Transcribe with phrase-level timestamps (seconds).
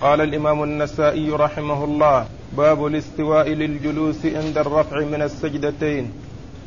[0.00, 6.12] قال الإمام النسائي رحمه الله باب الاستواء للجلوس عند الرفع من السجدتين.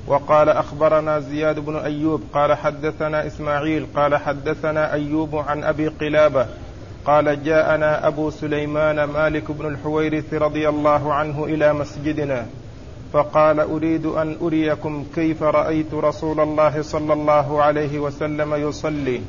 [0.08, 6.46] وقال أخبرنا زياد بن أيوب قال حدثنا إسماعيل قال حدثنا أيوب عن أبي قلابة
[7.06, 12.46] قال جاءنا أبو سليمان مالك بن الحويرث رضي الله عنه إلى مسجدنا
[13.14, 19.22] فقال أريد أن أريكم كيف رأيت رسول الله صلى الله عليه وسلم يصلي.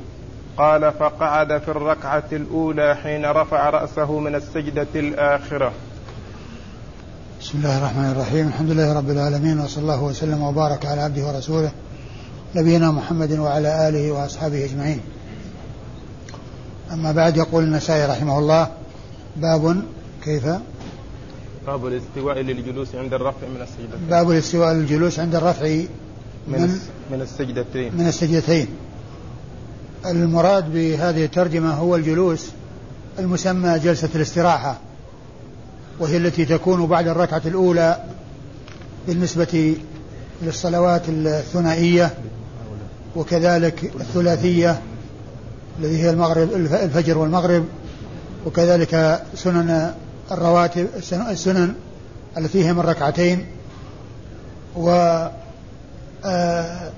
[0.60, 5.72] قال فقعد في الركعة الأولى حين رفع رأسه من السجدة الآخرة.
[7.40, 8.48] بسم الله الرحمن الرحيم.
[8.48, 11.72] الحمد لله رب العالمين وصلى الله وسلم وبارك على عبده ورسوله
[12.56, 15.00] نبينا محمد وعلى آله وأصحابه أجمعين.
[16.92, 18.68] أما بعد يقول النسائي رحمه الله
[19.36, 19.82] باب
[20.24, 20.46] كيف؟
[21.66, 24.08] باب الاستواء للجلوس عند الرفع من السجدتين.
[24.10, 25.66] باب الاستواء للجلوس عند الرفع
[26.48, 26.78] من
[27.10, 27.96] من السجدتين.
[27.96, 28.68] من السجدتين.
[30.06, 32.50] المراد بهذه الترجمة هو الجلوس
[33.18, 34.78] المسمى جلسة الاستراحة
[35.98, 38.04] وهي التي تكون بعد الركعة الأولى
[39.06, 39.76] بالنسبة
[40.42, 42.10] للصلوات الثنائية
[43.16, 44.80] وكذلك الثلاثية
[45.80, 47.64] الذي هي المغرب الفجر والمغرب
[48.46, 49.94] وكذلك سنن
[50.32, 50.88] الرواتب
[51.30, 51.74] السنن
[52.38, 53.46] التي هي من ركعتين
[54.76, 54.90] و
[56.24, 56.90] آه،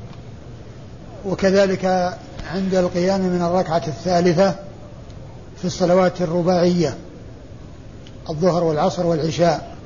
[1.27, 2.15] وكذلك
[2.51, 4.55] عند القيام من الركعة الثالثة
[5.59, 6.97] في الصلوات الرباعية
[8.31, 9.77] الظهر والعصر والعشاء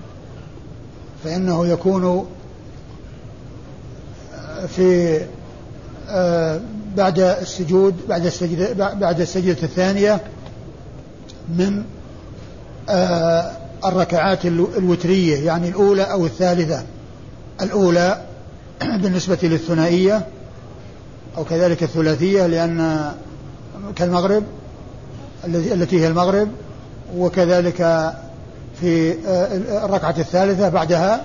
[1.25, 2.27] فإنه يكون
[4.77, 5.21] في
[6.09, 6.61] آه،
[6.97, 10.21] بعد السجود بعد السجدة بعد السجدة الثانية
[11.49, 11.85] من
[12.89, 13.53] آه،
[13.85, 16.83] الركعات الوترية يعني الأولى أو الثالثة.
[17.63, 18.23] الأولى
[18.81, 20.27] بالنسبة للثنائية
[21.37, 23.13] أو كذلك الثلاثية لأن
[23.97, 24.45] كالمغرب
[25.45, 26.49] التي هي المغرب
[27.17, 27.77] وكذلك
[28.81, 31.25] في آه، الركعة الثالثة بعدها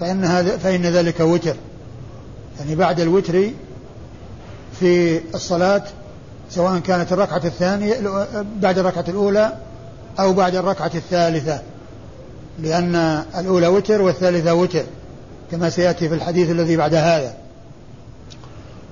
[0.00, 1.56] فإن هذا فإن ذلك وتر.
[2.60, 3.50] يعني بعد الوتر
[4.80, 5.82] في الصلاة
[6.50, 7.96] سواء كانت الركعة الثانية
[8.60, 9.52] بعد الركعة الأولى
[10.18, 11.60] أو بعد الركعة الثالثة.
[12.62, 12.94] لأن
[13.38, 14.84] الأولى وتر والثالثة وتر
[15.50, 17.43] كما سيأتي في الحديث الذي بعد هذا.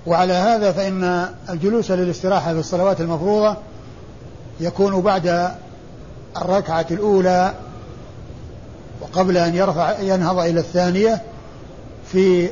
[0.06, 3.56] وعلى هذا فإن الجلوس للاستراحة في الصلوات المفروضة
[4.60, 5.50] يكون بعد
[6.36, 7.52] الركعة الأولى
[9.00, 11.22] وقبل أن يرفع ينهض إلى الثانية
[12.12, 12.50] في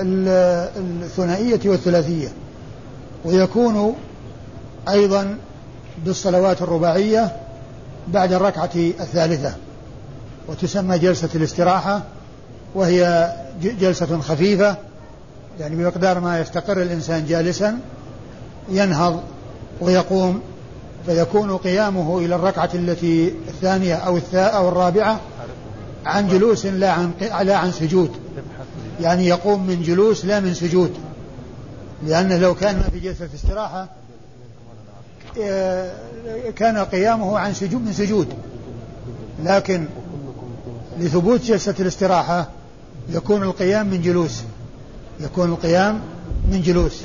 [0.00, 2.28] الثنائية والثلاثية.
[3.24, 3.96] ويكون
[4.88, 5.36] أيضا
[6.04, 7.36] بالصلوات الرباعية
[8.08, 9.54] بعد الركعة الثالثة.
[10.48, 12.02] وتسمى جلسة الاستراحة
[12.74, 14.76] وهي جلسة خفيفة
[15.60, 17.78] يعني بمقدار ما يستقر الإنسان جالسا
[18.68, 19.22] ينهض
[19.80, 20.40] ويقوم
[21.06, 25.20] فيكون قيامه إلى الركعة التي الثانية أو أو الرابعة
[26.06, 27.12] عن جلوس لا عن
[27.42, 28.10] لا عن سجود.
[29.00, 30.96] يعني يقوم من جلوس لا من سجود.
[32.06, 33.88] لأنه لو كان في جلسة استراحة
[35.40, 35.92] آه،
[36.56, 38.28] كان قيامه عن سجود من سجود.
[39.44, 39.86] لكن
[40.98, 42.48] لثبوت جلسة الاستراحة
[43.08, 44.42] يكون القيام من جلوس.
[45.20, 46.00] يكون القيام
[46.50, 47.02] من جلوس.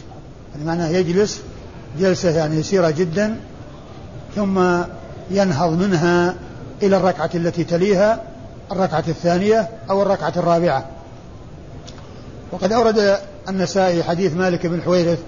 [0.54, 1.42] يعني معناه يجلس
[2.00, 3.40] جلسة يعني يسيرة جدا
[4.36, 4.60] ثم
[5.32, 6.36] ينهض منها
[6.84, 8.24] إلى الركعة التي تليها
[8.72, 10.86] الركعة الثانية أو الركعة الرابعة.
[12.52, 13.18] وقد أورد
[13.50, 15.20] النسائي حديث مالك بن حويرث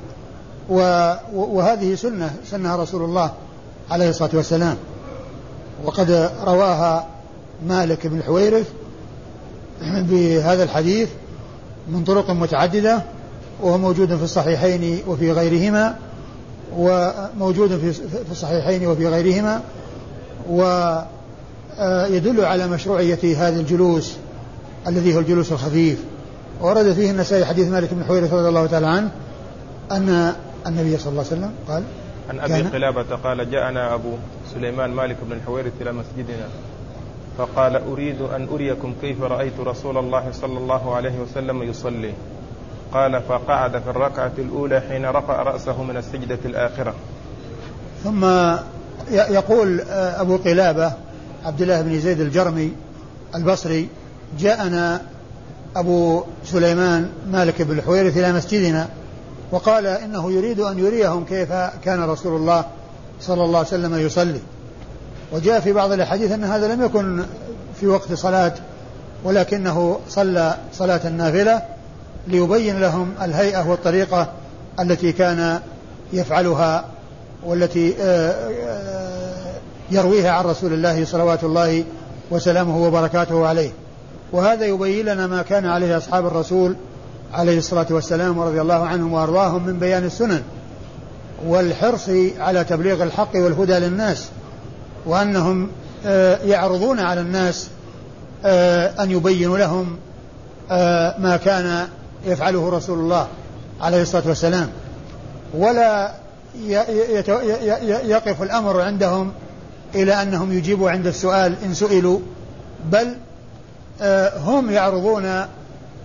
[1.33, 3.31] وهذه سنة سنها رسول الله
[3.91, 4.77] عليه الصلاة والسلام.
[5.83, 7.07] وقد رواها
[7.67, 8.67] مالك بن حويرث
[9.81, 11.09] بهذا الحديث
[11.87, 13.01] من طرق متعددة
[13.61, 15.95] وهو موجود في الصحيحين وفي غيرهما
[16.77, 19.61] وموجود في الصحيحين وفي غيرهما
[20.49, 24.13] ويدل على مشروعية هذا الجلوس
[24.87, 25.99] الذي هو الجلوس الخفيف.
[26.61, 29.11] ورد فيه النسائي حديث مالك بن حويرث رضي الله تعالى عنه
[29.91, 30.33] أن
[30.67, 31.83] النبي صلى الله عليه وسلم قال
[32.29, 34.09] عن أبي قلابة قال جاءنا أبو
[34.53, 36.47] سليمان مالك بن الحويرث إلى مسجدنا.
[37.37, 42.13] فقال أريد أن أريكم كيف رأيت رسول الله صلى الله عليه وسلم يصلي.
[42.93, 46.93] قال فقعد في الركعة الأولى حين رفع رأسه من السجدة الآخرة.
[48.03, 48.25] ثم
[49.11, 50.93] يقول أبو قلابة
[51.45, 52.71] عبد الله بن زيد الجرمي
[53.35, 53.87] البصري
[54.39, 55.01] جاءنا
[55.75, 58.89] أبو سليمان مالك بن الحويرث إلى مسجدنا
[59.51, 61.53] وقال إنه يريد أن يريهم كيف
[61.83, 62.65] كان رسول الله
[63.21, 64.39] صلى الله عليه وسلم يصلي.
[65.33, 67.23] وجاء في بعض الأحاديث أن هذا لم يكن
[67.79, 68.53] في وقت صلاة
[69.23, 71.61] ولكنه صلى صلاة النافلة
[72.27, 74.27] ليبين لهم الهيئة والطريقة
[74.79, 75.59] التي كان
[76.13, 76.85] يفعلها
[77.43, 79.53] والتي آه، آه،
[79.91, 81.83] يرويها عن رسول الله صلوات الله
[82.31, 83.71] وسلامه وبركاته عليه.
[84.31, 86.75] وهذا يبين لنا ما كان عليه أصحاب الرسول
[87.33, 90.41] عليه الصلاة والسلام ورضي الله عنهم وأرضاهم من بيان السنن
[91.45, 92.09] والحرص
[92.39, 94.27] على تبليغ الحق والهدى للناس.
[95.05, 95.69] وأنهم
[96.05, 97.69] آه، يعرضون على الناس
[98.45, 99.97] آه، أن يبينوا لهم
[100.71, 101.87] آه، ما كان
[102.25, 103.27] يفعله رسول الله
[103.81, 104.69] عليه الصلاة والسلام.
[105.53, 106.11] ولا
[108.05, 109.31] يقف الأمر عندهم
[109.95, 112.19] إلى أنهم يجيبوا عند السؤال إن سئلوا
[112.91, 113.15] بل
[114.45, 115.45] هم يعرضون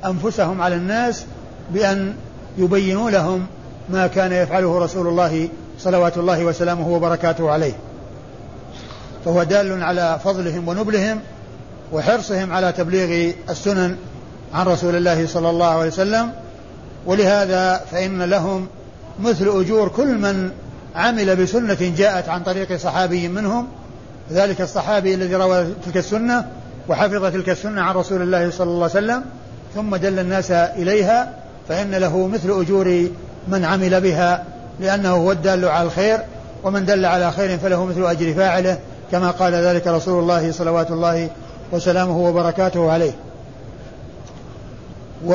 [0.05, 1.25] أنفسهم على الناس
[1.71, 2.15] بأن
[2.59, 3.47] يبينوا لهم
[3.91, 5.49] ما كان يفعله رسول الله
[5.79, 7.73] صلوات الله وسلامه وبركاته عليه.
[9.25, 11.21] فهو دال على فضلهم ونبلهم
[11.93, 13.97] وحرصهم على تبليغ السنن
[14.55, 16.33] عن رسول الله صلى الله عليه وسلم.
[17.07, 18.67] ولهذا فإن لهم
[19.21, 20.51] مثل أجور كل من
[20.97, 23.69] عمل بسنة جاءت عن طريق صحابي منهم.
[24.33, 26.45] ذلك الصحابي الذي روى تلك السنة
[26.89, 29.25] وحفظ تلك السنة عن رسول الله صلى الله عليه وسلم
[29.75, 31.33] ثم دل الناس إليها
[31.69, 33.09] فإن له مثل أجور
[33.49, 34.45] من عمل بها
[34.81, 36.19] لأنه هو الدال على الخير
[36.65, 38.79] ومن دل على خير فله مثل أجر فاعله.
[39.13, 41.31] كما قال ذلك رسول الله صلوات الله
[41.73, 43.13] وسلامه وبركاته عليه.
[45.27, 45.33] و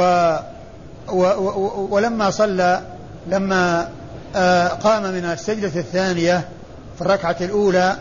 [1.10, 2.82] و و ولما صلى
[3.28, 3.90] لما
[4.36, 6.48] آه قام من السجدة الثانية
[6.96, 7.96] في الركعة الأولى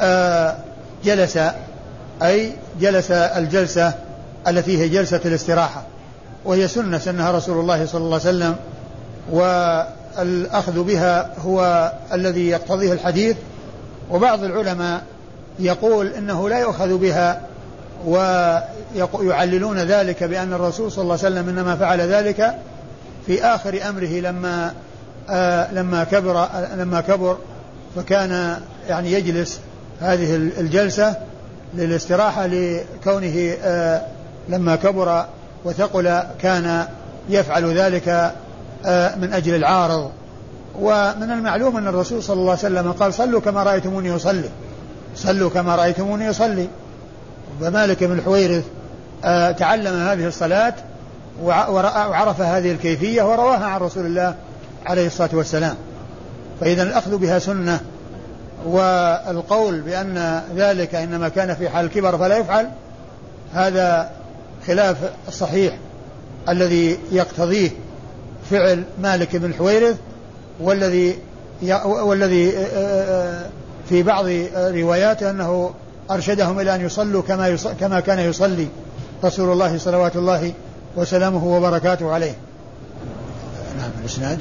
[0.00, 0.56] آه
[1.04, 1.38] جلس
[2.22, 3.92] أي جلس الجلسة
[4.48, 5.82] التي هي جلسة الاستراحة.
[6.44, 8.56] وهي سنة سنها رسول الله صلى الله عليه وسلم
[9.30, 13.36] والأخذ بها هو الذي يقتضيه الحديث
[14.10, 15.02] وبعض العلماء
[15.58, 17.40] يقول إنه لا يؤخذ بها
[19.12, 22.54] ويعللون ذلك بأن الرسول صلى الله عليه وسلم إنما فعل ذلك
[23.26, 24.72] في آخر أمره لما
[25.30, 27.36] آه لما كبر لما كبر
[27.96, 29.60] فكان يعني يجلس
[30.00, 31.16] هذه الجلسة
[31.74, 34.02] للاستراحة لكونه آه
[34.48, 35.26] لما كبر
[35.64, 36.86] وثقل كان
[37.28, 38.32] يفعل ذلك
[38.86, 40.10] آه من أجل العارض.
[40.80, 44.50] ومن المعلوم أن الرسول صلى الله عليه وسلم قال صلوا كما رأيتموني أصلي.
[45.16, 46.68] صلوا كما رأيتموني أصلي.
[47.62, 48.64] ومالك بن الحويرث
[49.24, 50.74] آه تعلم هذه الصلاة
[51.42, 54.34] وعرف هذه الكيفية ورواها عن رسول الله
[54.86, 55.76] عليه الصلاة والسلام.
[56.60, 57.80] فإذا الأخذ بها سنة
[58.66, 62.70] والقول بأن ذلك إنما كان في حال الكبر فلا يفعل
[63.54, 64.10] هذا
[64.66, 64.96] خلاف
[65.28, 65.74] الصحيح
[66.48, 67.70] الذي يقتضيه
[68.50, 69.96] فعل مالك بن الحويرث
[70.60, 71.18] والذي
[71.84, 73.46] والذي آه، آه،
[73.88, 74.24] في بعض
[74.56, 75.70] رواياته أنه
[76.10, 77.56] أرشدهم إلى أن يصلوا كما.
[77.80, 78.68] كما كان يصلي
[79.24, 80.52] رسول الله صلوات الله
[80.96, 82.34] وسلامه وبركاته عليه.
[83.78, 84.38] نعم الإسناد؟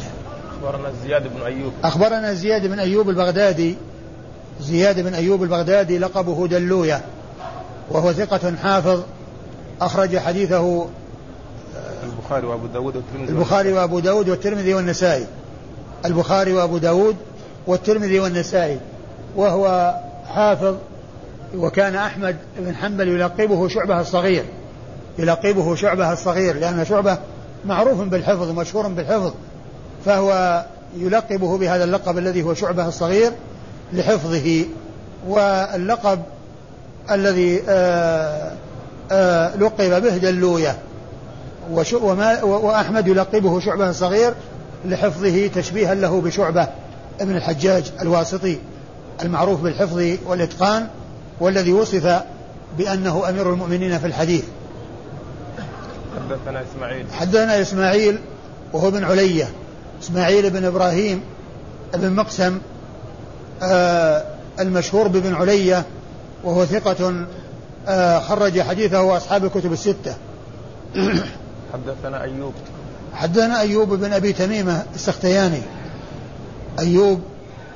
[0.63, 1.73] أخبرنا زياد بن أيوب.
[1.83, 3.75] أخبرنا زياد بن أيوب البغدادي
[4.61, 7.01] زياد بن أيوب البغدادي لقبه دلوية
[7.91, 9.01] وهو ثقة حافظ
[9.81, 10.87] أخرج حديثه
[12.03, 15.25] البخاري وأبو داود والترمذي البخاري وأبو داود والترمذي والنسائي.
[16.05, 17.15] البخاري وأبو داود
[17.67, 18.79] والترمذي والنسائي
[19.35, 19.95] وهو
[20.27, 20.75] حافظ
[21.55, 24.43] وكان أحمد بن حنبل يلقبه شعبة الصغير
[25.17, 27.17] يلقبه شعبة الصغير لأن شعبة
[27.65, 29.33] معروف بالحفظ ومشهور بالحفظ
[30.05, 30.65] فهو
[30.97, 33.31] يلقبه بهذا اللقب الذي هو شعبة الصغير
[33.93, 34.65] لحفظه
[35.27, 36.19] واللقب
[37.11, 38.51] الذي آآ
[39.11, 40.77] آآ لقب به دلوية
[41.93, 44.33] وما وأحمد يلقبه شعبة الصغير
[44.85, 46.67] لحفظه تشبيها له بشعبة.
[47.19, 48.57] ابن الحجاج الواسطي
[49.21, 50.87] المعروف بالحفظ والإتقان
[51.39, 52.21] والذي وصف
[52.77, 54.43] بأنه أمير المؤمنين في الحديث.
[56.15, 57.05] حدثنا إسماعيل.
[57.11, 58.19] حدثنا إسماعيل
[58.73, 59.49] وهو بن علية.
[60.03, 61.21] إسماعيل بن إبراهيم
[61.93, 62.59] بن مقسم
[63.63, 64.23] آه
[64.59, 65.85] المشهور بابن علية
[66.43, 67.25] وهو ثقة
[67.87, 70.15] آه خرج حديثه أصحاب الكتب الستة.
[71.73, 72.53] حدثنا أيوب.
[73.17, 75.61] حدثنا أيوب بن أبي تميمة السختياني.
[76.79, 77.21] أيوب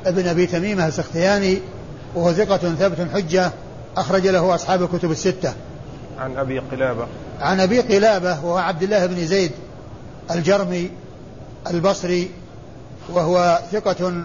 [0.05, 1.59] ابن أبي تميمة السختياني
[2.15, 3.51] وهو ثقة ثبت حجة
[3.97, 5.53] أخرج له أصحاب الكتب الستة.
[6.19, 7.07] عن أبي قلابة.
[7.39, 9.51] عن أبي قلابة وهو عبد الله بن زيد
[10.31, 10.89] الجرمي
[11.69, 12.29] البصري
[13.13, 14.23] وهو ثقة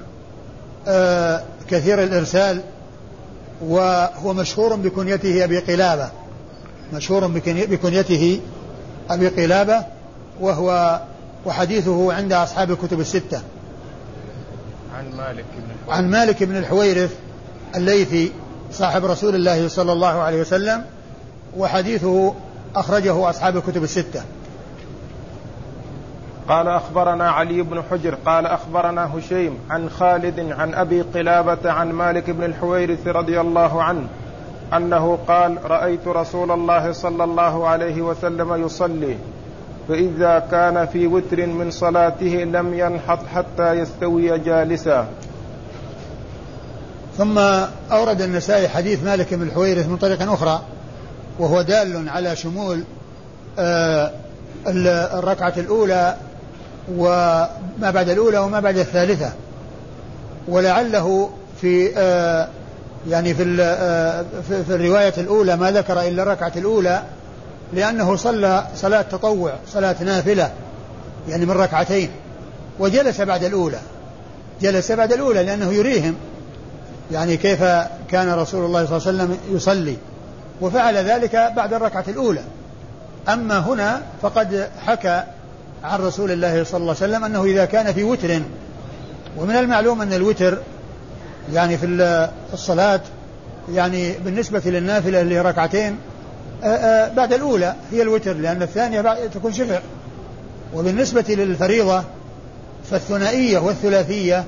[0.88, 2.62] آه كثير الإرسال
[3.62, 6.10] وهو مشهور بكنيته أبي قلابة.
[6.92, 8.40] مشهور بكنيته
[9.10, 9.95] أبي قلابة.
[10.40, 11.00] وهو
[11.46, 13.42] وحديثه عند أصحاب الكتب الستة.
[14.96, 15.88] عن مالك بن الحويرث.
[15.88, 17.14] عن مالك بن الحويرث
[17.76, 18.32] الليثي
[18.72, 20.84] صاحب رسول الله صلى الله عليه وسلم
[21.56, 22.34] وحديثه
[22.76, 24.22] أخرجه أصحاب الكتب الستة.
[26.48, 32.30] قال أخبرنا علي بن حجر قال أخبرنا هشيم عن خالد عن أبي قلابة عن مالك
[32.30, 34.06] بن الحويرث رضي الله عنه
[34.74, 39.16] أنه قال رأيت رسول الله صلى الله عليه وسلم يصلي.
[39.88, 45.06] فإذا كان في وتر من صلاته لم ينحط حتى يستوي جالسا.
[47.18, 47.38] ثم
[47.92, 50.62] أورد النسائي حديث مالك بن الحويرث من طريق أخرى
[51.38, 52.84] وهو دال على شمول
[53.58, 54.10] آه،
[55.18, 56.16] الركعة الأولى
[56.96, 59.32] وما بعد الأولى وما بعد الثالثة.
[60.48, 62.48] ولعله في آه،
[63.08, 67.02] يعني في آه، في الرواية الأولى ما ذكر إلا الركعة الأولى
[67.72, 70.52] لأنه صلى صلاة تطوع صلاة نافلة
[71.28, 72.10] يعني من ركعتين
[72.78, 73.78] وجلس بعد الأولى
[74.60, 76.14] جلس بعد الأولى لأنه يريهم
[77.12, 77.62] يعني كيف
[78.10, 79.96] كان رسول الله صلى الله عليه وسلم يصلي
[80.60, 82.42] وفعل ذلك بعد الركعة الأولى.
[83.28, 85.24] أما هنا فقد حكى
[85.84, 88.40] عن رسول الله صلى الله عليه وسلم أنه إذا كان في وتر
[89.36, 90.58] ومن المعلوم أن الوتر
[91.52, 91.86] يعني في
[92.52, 93.00] الصلاة
[93.72, 95.98] يعني بالنسبة للنافلة اللي ركعتين
[97.16, 99.80] بعد الأولى هي الوتر لأن الثانية تكون شفع.
[100.74, 102.04] وبالنسبة للفريضة
[102.90, 104.44] فالثنائية والثلاثية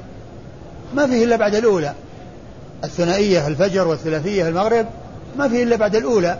[0.94, 1.94] ما فيه إلا بعد الأولى.
[2.84, 4.86] الثنائية الفجر والثلاثية المغرب
[5.36, 6.38] ما فيه إلا بعد الأولى.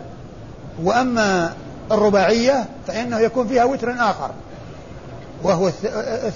[0.83, 1.53] وأما
[1.91, 4.31] الرباعية فإنه يكون فيها وتر آخر.
[5.43, 5.71] وهو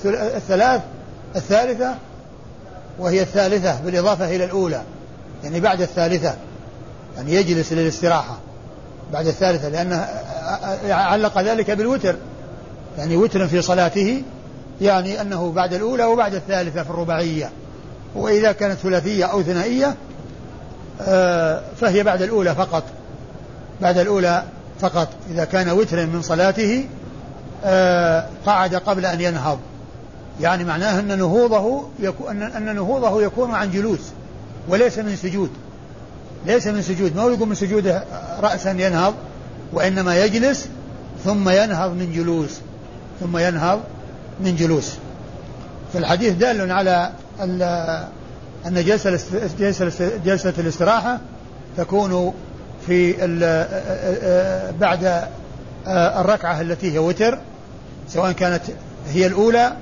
[0.05, 0.81] الثلاث
[1.35, 1.95] الثالثة
[2.99, 4.81] وهي الثالثة بالإضافة إلى الأولى.
[5.43, 6.35] يعني بعد الثالثة
[7.17, 8.37] يعني يجلس للاستراحة.
[9.13, 10.07] بعد الثالثة لأنه
[10.93, 12.15] علق ذلك بالوتر.
[12.97, 14.23] يعني وتر في صلاته
[14.81, 17.49] يعني أنه بعد الأولى وبعد الثالثة في الرباعية.
[18.15, 19.95] وإذا كانت ثلاثية أو ثنائية
[21.01, 22.83] آه، فهي بعد الأولى فقط.
[23.81, 24.43] بعد الأولى
[24.79, 25.07] فقط.
[25.29, 26.87] إذا كان وتر من صلاته
[27.65, 29.59] آه، قعد قبل أن ينهض.
[30.41, 34.01] يعني معناه أن نهوضه يكون أن نهوضه يكون عن جلوس
[34.67, 35.49] وليس من سجود.
[36.45, 38.03] ليس من سجود ما يقول من سجوده
[38.39, 39.13] رأسا ينهض
[39.73, 40.67] وإنما يجلس
[41.25, 42.59] ثم ينهض من جلوس
[43.19, 43.79] ثم ينهض
[44.39, 44.93] من جلوس.
[45.93, 47.11] فالحديث دال على
[48.65, 49.19] أن جلسة
[50.25, 51.19] جلسة الاستراحة
[51.77, 52.33] تكون
[52.87, 53.13] في
[54.79, 55.27] بعد
[55.87, 57.39] الركعة التي هي وتر
[58.09, 58.61] سواء كانت
[59.09, 59.73] هي الأولى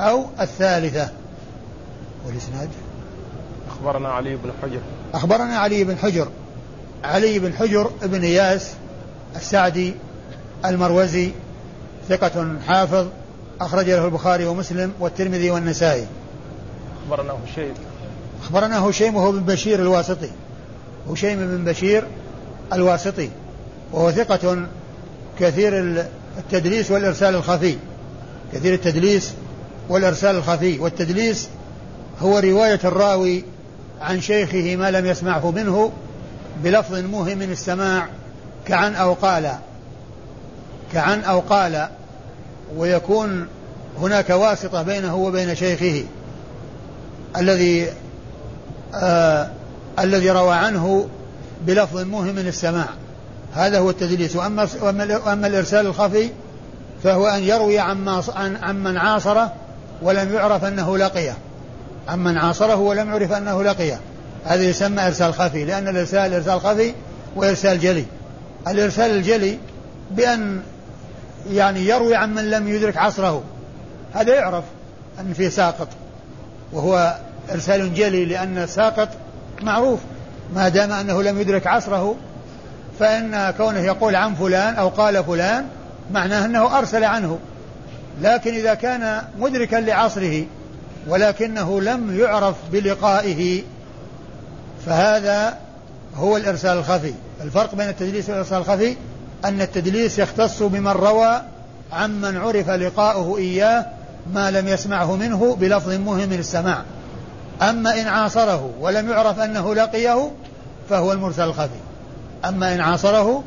[0.00, 1.08] أو الثالثة.
[2.26, 2.68] والإسناد؟
[3.80, 4.80] أخبرنا علي بن حجر.
[5.14, 6.28] أخبرنا علي بن حجر.
[7.04, 8.70] علي بن حجر بن إياس
[9.36, 9.94] السعدي
[10.64, 11.30] المروزي
[12.08, 13.06] ثقة حافظ
[13.60, 16.06] أخرج له البخاري ومسلم والترمذي والنسائي.
[17.04, 17.74] أخبرنا هشيم.
[18.42, 20.30] أخبرنا هشيم وهو بن بشير الواسطي.
[21.10, 22.04] هشيم بن بشير
[22.72, 23.30] الواسطي.
[23.92, 24.66] وهو ثقة
[25.38, 26.04] كثير
[26.38, 27.76] التدليس والإرسال الخفي.
[28.52, 29.32] كثير التدليس
[29.88, 30.78] والإرسال الخفي.
[30.78, 31.48] والتدليس
[32.22, 33.44] هو رواية الراوي
[34.00, 35.92] عن شيخه ما لم يسمعه منه
[36.64, 38.06] بلفظ موهم السماع
[38.66, 39.52] كعن أو قال.
[40.92, 41.88] كعن أو قال.
[42.76, 43.46] ويكون
[44.00, 46.04] هناك واسطة بينه وبين شيخه.
[47.36, 47.88] الذي
[48.94, 49.50] آه
[49.98, 51.08] الذي روى عنه
[51.66, 52.88] بلفظ موهم السماع.
[53.54, 54.36] هذا هو التدليس.
[54.36, 56.30] وأما, وأما الإرسال الخفي
[57.04, 59.52] فهو أن يروي عما عن عمن عاصره
[60.02, 61.36] ولم يعرف أنه لقيه.
[62.08, 64.00] عمن عاصره ولم يعرف أنه لقيه.
[64.44, 66.94] هذا يسمى إرسال خفي لأن الإرسال إرسال خفي
[67.36, 68.04] وإرسال جلي.
[68.68, 69.58] الإرسال الجلي
[70.10, 70.60] بأن
[71.50, 73.42] يعني يروي عن من لم يدرك عصره.
[74.14, 74.64] هذا يعرف
[75.20, 75.88] أن في ساقط
[76.72, 77.16] وهو
[77.52, 79.08] إرسال جلي لأن الساقط
[79.62, 80.00] معروف.
[80.54, 82.16] ما دام أنه لم يدرك عصره
[82.98, 85.66] فإن كونه يقول عن فلان أو قال فلان
[86.12, 87.38] معناه أنه أرسل عنه.
[88.22, 90.44] لكن إذا كان مدركا لعصره
[91.08, 93.62] ولكنه لم يعرف بلقائه
[94.86, 95.58] فهذا
[96.16, 97.14] هو الإرسال الخفي.
[97.40, 98.96] الفرق بين التدليس والإرسال الخفي
[99.44, 101.42] أن التدليس يختص بمن روى
[101.92, 103.86] عمن عرف لقاؤه إياه
[104.34, 106.82] ما لم يسمعه منه بلفظ مهم السماع
[107.62, 110.30] أما إن عاصره ولم يعرف أنه لقيه
[110.90, 111.80] فهو المرسل الخفي.
[112.44, 113.42] أما إن عاصره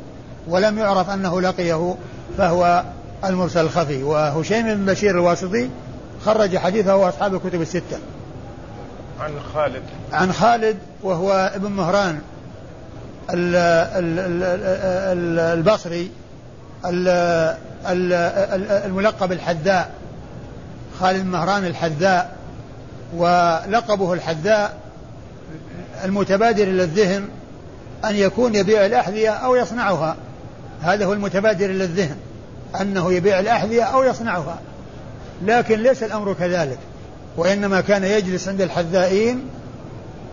[0.48, 1.94] ولم يعرف أنه لقيه
[2.38, 2.84] فهو
[3.24, 4.02] المرسل الخفي.
[4.02, 5.70] وهشيم بن بشير الواسطي
[6.24, 7.98] خرج حديثه أصحاب الكتب الستة.
[9.20, 9.82] عن خالد.
[10.12, 12.18] عن خالد وهو ابن مهران
[15.58, 16.10] البصري
[18.86, 19.90] الملقب الحذاء
[21.00, 22.36] خالد مهران الحذاء
[23.16, 24.76] ولقبه الحذاء
[26.04, 27.28] المتبادر إلى الذهن
[28.04, 30.16] أن يكون يبيع الأحذية أو يصنعها.
[30.82, 32.16] هذا هو المتبادر إلى الذهن
[32.80, 34.58] أنه يبيع الأحذية أو يصنعها.
[35.46, 36.78] لكن ليس الأمر كذلك
[37.36, 39.40] وإنما كان يجلس عند الحذائين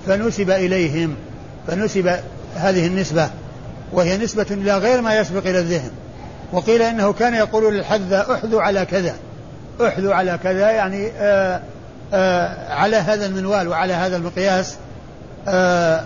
[0.07, 1.15] فنسب إليهم
[1.67, 2.19] فنسب
[2.55, 3.29] هذه النسبة
[3.93, 5.91] وهي نسبة إلى غير ما يسبق إلى الذهن.
[6.53, 9.15] وقيل إنه كان يقول للحذاء احذوا على كذا
[9.87, 11.61] احذوا على كذا يعني آآ
[12.13, 14.75] آآ على هذا المنوال وعلى هذا المقياس
[15.47, 16.05] آآ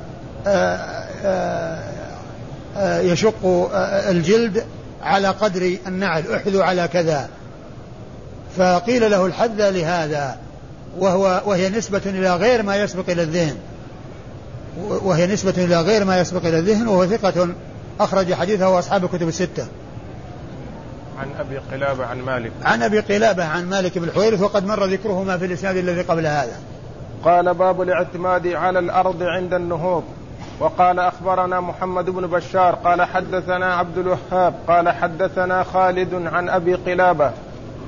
[3.02, 3.72] يشق
[4.10, 4.64] الجلد
[5.02, 7.30] على قدر النعل احذوا على كذا.
[8.58, 10.38] فقيل له الحذ لهذا
[11.00, 13.56] وهو وهي نسبة إلى غير ما يسبق إلى الذهن.
[14.80, 17.48] وهي نسبة إلى غير ما يسبق إلى الذهن وهو ثقة
[18.00, 19.68] أخرج حديثه وأصحاب الكتب الستة.
[21.20, 22.52] عن أبي قلابة عن مالك.
[22.64, 26.60] عن أبي قلابة عن مالك بن الحويرث وقد مر ذكرهما في الإسناد الذي قبل هذا.
[27.26, 30.04] قال باب الاعتماد على الأرض عند النهوض.
[30.60, 37.32] وقال أخبرنا محمد بن بشار قال حدثنا عبد الوهاب قال حدثنا خالد عن أبي قلابة.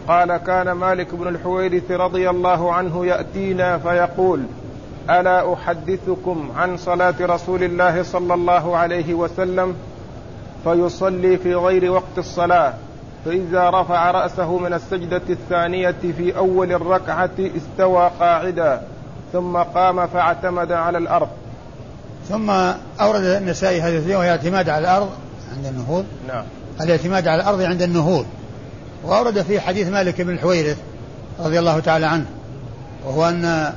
[0.07, 4.43] قال كان مالك بن الحويرث رضي الله عنه يأتينا فيقول
[5.09, 9.75] ألا أحدثكم عن صلاة رسول الله صلى الله عليه وسلم؟
[10.63, 12.73] فيصلي في غير وقت الصلاة
[13.25, 18.81] فإذا رفع رأسه من السجدة الثانية في أول الركعة استوى قاعدا
[19.33, 21.27] ثم قام فاعتمد على الأرض.
[22.29, 22.49] ثم
[23.01, 25.09] أورد النسائي هذه وهي اعتماد على الأرض
[25.57, 26.05] عند النهوض.
[26.27, 26.43] نعم.
[26.81, 28.25] الاعتماد على الأرض عند النهوض.
[29.07, 30.77] وأورد في حديث مالك بن الحويرث
[31.39, 32.25] رضي الله تعالى عنه
[33.05, 33.73] وهو أن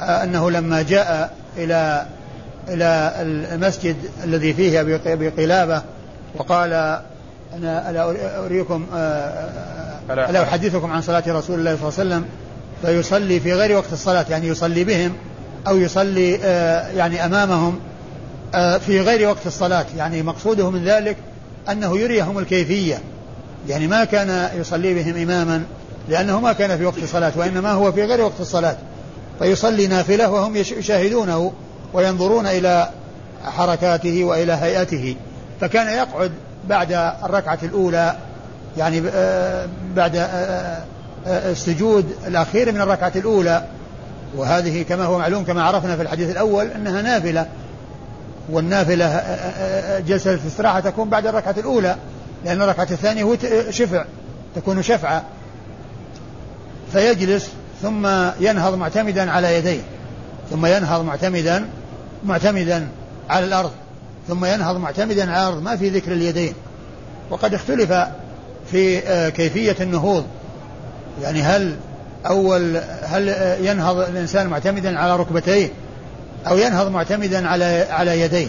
[0.00, 2.06] أنه لما جاء إلى
[2.68, 3.12] إلى
[3.54, 5.82] المسجد الذي فيه أبي قلابة
[6.34, 6.72] وقال
[7.56, 8.14] أنا ألا
[8.46, 8.86] أريكم
[10.10, 12.24] ألا أحدثكم عن صلاة رسول الله صلى الله عليه وسلم
[12.82, 15.12] فيصلي في غير وقت الصلاة يعني يصلي بهم
[15.68, 16.32] أو يصلي
[16.96, 17.80] يعني أمامهم
[18.78, 19.86] في غير وقت الصلاة.
[19.96, 21.16] يعني مقصوده من ذلك
[21.70, 22.98] أنه يريهم الكيفية.
[23.68, 25.62] يعني ما كان يصلي بهم إماما
[26.08, 28.76] لأنه ما كان في وقت الصلاة وإنما هو في غير وقت الصلاة.
[29.38, 31.52] فيصلي نافلة وهم يشاهدونه
[31.92, 32.90] وينظرون إلى
[33.44, 35.16] حركاته وإلى هيئته.
[35.60, 36.32] فكان يقعد
[36.68, 36.92] بعد
[37.24, 38.16] الركعة الأولى
[38.78, 39.02] يعني
[39.96, 40.28] بعد
[41.26, 43.64] السجود الأخير من الركعة الأولى.
[44.36, 47.46] وهذه كما هو معلوم كما عرفنا في الحديث الأول أنها نافلة.
[48.50, 49.22] والنافلة
[50.06, 51.96] جلسة الاستراحة تكون بعد الركعة الأولى.
[52.44, 53.36] لأن الركعة الثانية هو
[53.70, 54.04] شفع
[54.56, 55.24] تكون شفعة.
[56.92, 57.48] فيجلس
[57.82, 58.06] ثم
[58.40, 59.80] ينهض معتمدا على يديه
[60.50, 61.68] ثم ينهض معتمدا
[62.24, 62.88] معتمدا
[63.30, 63.70] على الأرض
[64.28, 66.54] ثم ينهض معتمدا على الأرض ما في ذكر اليدين.
[67.30, 67.92] وقد اختلف
[68.70, 69.00] في
[69.30, 70.24] كيفية النهوض.
[71.22, 71.76] يعني هل
[72.26, 73.28] أول هل
[73.60, 75.68] ينهض الإنسان معتمدا على ركبتيه
[76.46, 78.48] أو ينهض معتمدا على على يديه؟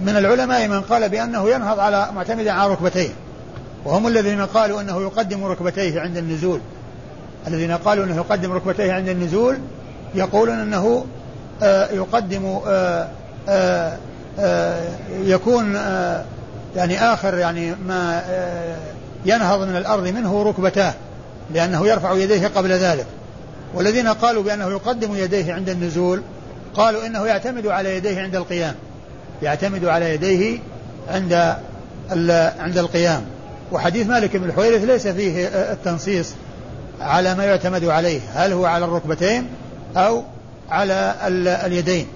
[0.00, 3.10] من العلماء من قال بأنه ينهض على معتمدا على ركبتيه.
[3.84, 6.60] وهم الذين قالوا أنه يقدم ركبتيه عند النزول.
[7.46, 9.58] الذين قالوا أنه يقدم ركبتيه عند النزول
[10.14, 11.06] يقولون أنه
[11.62, 13.08] آه يقدم آه
[13.48, 13.96] آه
[15.22, 15.74] يكون
[16.76, 18.22] يعني آخر يعني ما
[19.24, 20.94] ينهض من الأرض منه ركبتاه
[21.54, 23.06] لأنه يرفع يديه قبل ذلك.
[23.74, 26.22] والذين قالوا بأنه يقدم يديه عند النزول
[26.74, 28.74] قالوا إنه يعتمد على يديه عند القيام.
[29.42, 30.58] يعتمد على يديه
[31.08, 31.56] عند
[32.58, 33.22] عند القيام.
[33.72, 36.34] وحديث مالك بن الحويرث ليس فيه التنصيص
[37.00, 38.20] على ما يعتمد عليه.
[38.34, 39.46] هل هو على الركبتين
[39.96, 40.22] أو
[40.70, 41.14] على
[41.66, 42.06] اليدين؟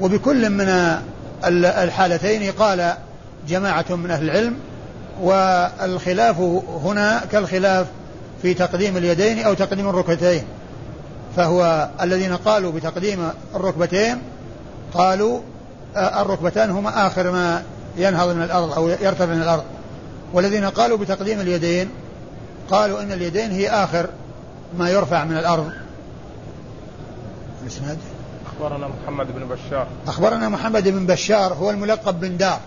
[0.00, 0.98] وبكل من
[1.54, 2.94] الحالتين قال
[3.48, 4.56] جماعة من أهل العلم
[5.22, 6.40] والخلاف
[6.84, 7.86] هنا كالخلاف
[8.42, 10.42] في تقديم اليدين أو تقديم الركبتين.
[11.36, 14.18] فهو الذين قالوا بتقديم الركبتين
[14.94, 15.40] قالوا
[15.96, 17.62] الركبتان هما آخر ما
[17.96, 19.64] ينهض من الأرض أو يرتفع من الأرض.
[20.32, 21.88] والذين قالوا بتقديم اليدين
[22.70, 24.06] قالوا إن اليدين هي آخر
[24.78, 25.70] ما يرفع من الأرض.
[27.62, 27.98] الاسناد
[28.46, 29.86] أخبرنا محمد بن بشار.
[30.06, 32.60] أخبرنا محمد بن بشار هو الملقب بن دار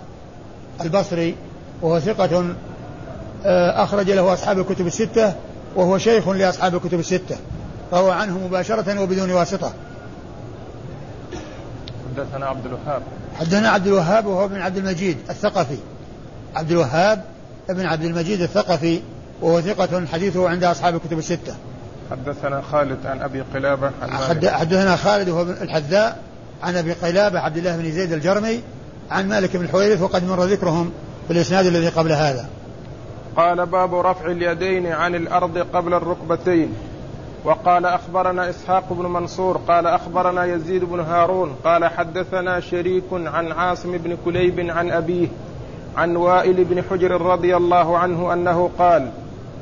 [0.81, 1.35] البصري
[1.81, 2.55] وهو ثقة
[3.83, 5.33] أخرج له أصحاب الكتب الستة
[5.75, 7.37] وهو شيخ لأصحاب الكتب الستة
[7.93, 9.73] روى عنه مباشرة وبدون واسطة.
[12.17, 13.01] حدثنا عبد الوهاب
[13.39, 15.77] حدثنا عبد الوهاب وهو ابن عبد المجيد الثقفي
[16.55, 17.23] عبد الوهاب
[17.69, 19.01] ابن عبد المجيد الثقفي
[19.41, 21.55] وهو ثقة حديثه عند أصحاب الكتب الستة.
[22.11, 24.49] حدثنا خالد عن أبي قلابة عن مالك.
[24.49, 26.19] حدثنا خالد وهو الحذاء
[26.63, 28.61] عن أبي قلابة عبد الله بن زيد الجرمي
[29.11, 30.91] عن مالك بن الحويرث وقد مر ذكرهم
[31.27, 32.45] في الإسناد الذي قبل هذا.
[33.35, 36.73] قال باب رفع اليدين عن الأرض قبل الركبتين
[37.45, 43.97] وقال أخبرنا إسحاق بن منصور قال أخبرنا يزيد بن هارون قال حدثنا شريك عن عاصم
[43.97, 45.27] بن كليب عن أبيه
[45.97, 49.11] عن وائل بن حجر رضي الله عنه أنه قال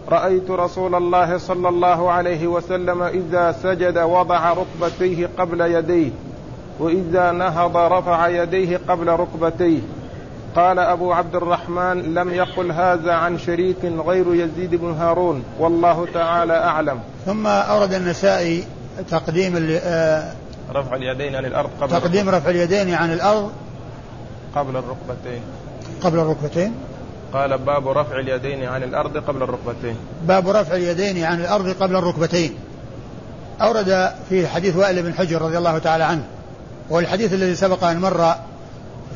[0.09, 6.11] رأيت رسول الله صلى الله عليه وسلم إذا سجد وضع ركبتيه قبل يديه
[6.79, 9.79] وإذا نهض رفع يديه قبل ركبتيه.
[10.55, 16.53] قال أبو عبد الرحمن لم يقل هذا عن شريك غير يزيد بن هارون والله تعالى
[16.53, 16.99] أعلم.
[17.25, 18.63] ثم أورد النسائي
[19.09, 20.33] تقديم آه،
[20.75, 23.51] رفع اليدين عن الأرض قبل تقديم رفع اليدين عن الأرض
[24.55, 25.41] قبل الركبتين.
[26.01, 26.73] قبل الركبتين.
[27.33, 29.95] قال باب رفع اليدين عن الأرض قبل الركبتين.
[30.27, 32.55] باب رفع اليدين عن الأرض قبل الركبتين.
[33.61, 36.23] أورد في حديث وائل بن حجر رضي الله تعالى عنه
[36.89, 38.35] وهو الحديث الذي سبق أن مر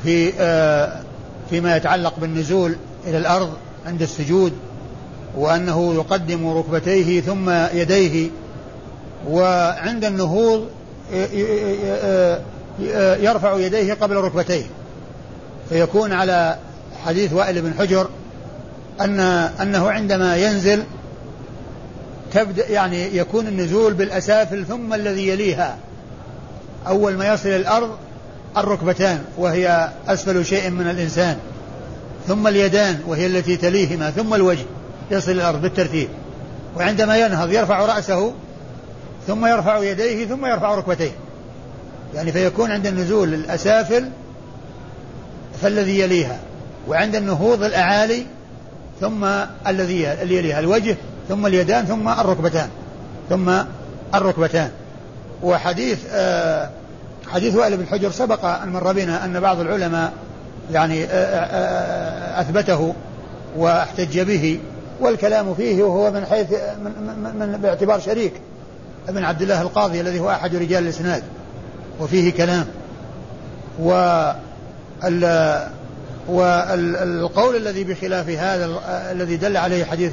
[0.03, 0.99] في آه
[1.53, 2.75] فيما يتعلق بالنزول
[3.07, 3.53] إلى الأرض
[3.85, 4.53] عند السجود
[5.37, 8.29] وأنه يقدم ركبتيه ثم يديه
[9.29, 10.67] وعند النهوض
[13.19, 14.63] يرفع يديه قبل ركبتيه.
[15.69, 16.57] فيكون على
[17.05, 18.09] حديث وائل بن حجر
[19.01, 19.19] أن
[19.61, 20.83] أنه عندما ينزل
[22.33, 25.77] تبدأ يعني يكون النزول بالأسافل ثم الذي يليها.
[26.87, 27.89] أول ما يصل الأرض
[28.57, 31.37] الركبتان وهي أسفل شيء من الإنسان.
[32.27, 34.65] ثم اليدان وهي التي تليهما ثم الوجه
[35.11, 36.07] يصل الأرض بالترتيب.
[36.77, 38.33] وعندما ينهض يرفع رأسه
[39.27, 41.11] ثم يرفع يديه ثم يرفع ركبتيه.
[42.15, 44.09] يعني فيكون عند النزول الأسافل
[45.61, 46.39] فالذي يليها
[46.87, 48.25] وعند النهوض الأعالي
[49.01, 49.25] ثم
[49.67, 50.95] الذي يليها الوجه
[51.29, 52.69] ثم اليدان ثم الركبتان
[53.29, 53.53] ثم
[54.15, 54.71] الركبتان.
[55.43, 56.69] وحديث آه
[57.33, 60.13] حديث وائل بن حجر سبق أن مر بنا أن بعض العلماء
[60.71, 62.93] يعني آه آه أثبته
[63.57, 64.59] واحتج به
[64.99, 66.91] والكلام فيه وهو من حيث من,
[67.23, 68.33] من, من باعتبار شريك.
[69.09, 71.23] ابن عبد الله القاضي الذي هو أحد رجال الإسناد
[71.99, 72.65] وفيه كلام.
[73.79, 74.31] و
[76.27, 78.79] والقول الذي بخلاف هذا
[79.11, 80.11] الذي دل عليه حديث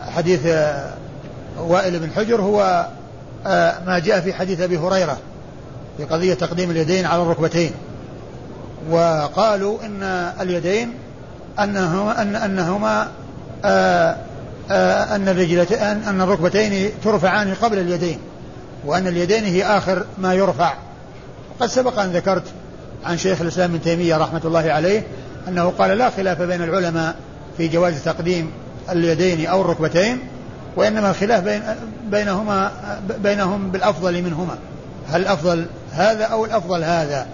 [0.00, 0.46] حديث
[1.58, 2.86] وائل بن حجر هو
[3.46, 5.18] آه، ما جاء في حديث أبي هريرة.
[5.96, 7.72] في قضيه تقديم اليدين على الركبتين.
[8.90, 10.02] وقالوا إن
[10.40, 10.94] اليدين
[11.60, 13.08] انهما ان أنهما
[13.64, 14.16] آه،
[14.70, 18.18] آه، أن الرجلتين ان الركبتين ترفعان قبل اليدين
[18.84, 20.74] وأن اليدين هي آخر ما يرفع.
[21.50, 22.42] وقد سبق أن ذكرت
[23.04, 25.02] عن شيخ الإسلام ابن تيمية رحمة الله عليه
[25.48, 27.16] أنه قال لا خلاف بين العلماء
[27.56, 28.50] في جواز تقديم
[28.90, 30.18] اليدين أو الركبتين
[30.76, 31.62] وإنما الخلاف بين
[32.10, 32.70] بينهما
[33.22, 34.58] بينهم بالأفضل منهما.
[35.08, 37.26] هل الأفضل هذا أو الأفضل هذا؟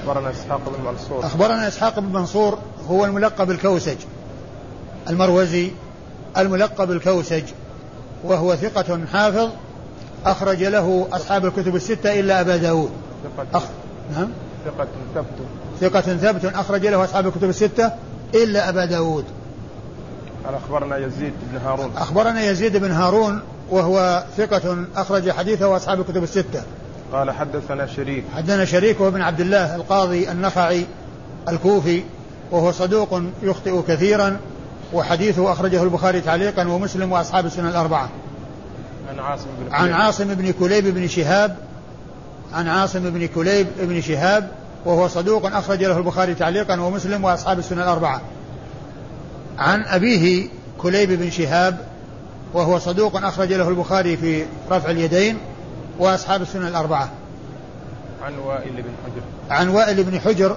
[0.00, 1.26] أخبرنا إسحاق بن منصور.
[1.26, 3.96] أخبرنا إسحاق بن منصور هو الملقب الكوسج.
[5.08, 5.70] المروزي
[6.36, 7.42] الملقب الكوسج
[8.24, 9.48] وهو ثقة حافظ
[10.26, 12.90] أخرج له أصحاب الكتب الستة إلا أبا داود.
[13.54, 13.62] أخ...
[14.16, 14.28] نعم.
[14.64, 15.26] ثقة ثبت.
[15.80, 17.92] ثقة ثبت أخرج له أصحاب الكتب الستة
[18.34, 19.24] إلا أبا داود.
[20.44, 21.90] قال أخبرنا يزيد بن هارون.
[21.96, 26.62] أخبرنا يزيد بن هارون وهو ثقة أخرج حديثه أصحاب الكتب الستة.
[27.12, 28.24] قال حدثنا شريك.
[28.36, 30.86] حدثنا شريك وابن عبد الله القاضي النخعي
[31.48, 32.02] الكوفي
[32.50, 34.36] وهو صدوق يخطئ كثيرا
[34.92, 38.08] وحديثه أخرجه البخاري تعليقا ومسلم وأصحاب السنة الأربعة.
[39.08, 41.56] عن عاصم بن عن عاصم بن كليب بن شهاب
[42.52, 44.48] عن عاصم بن كليب بن شهاب
[44.84, 48.20] وهو صدوق أخرج له البخاري تعليقا ومسلم وأصحاب السنة الأربعة.
[49.58, 51.87] عن أبيه كليب بن شهاب
[52.54, 55.38] وهو صدوق أخرج له البخاري في رفع اليدين
[55.98, 57.08] وأصحاب السنة الأربعة.
[58.22, 59.22] عن وائل بن حجر.
[59.50, 60.56] عن وائل بن حجر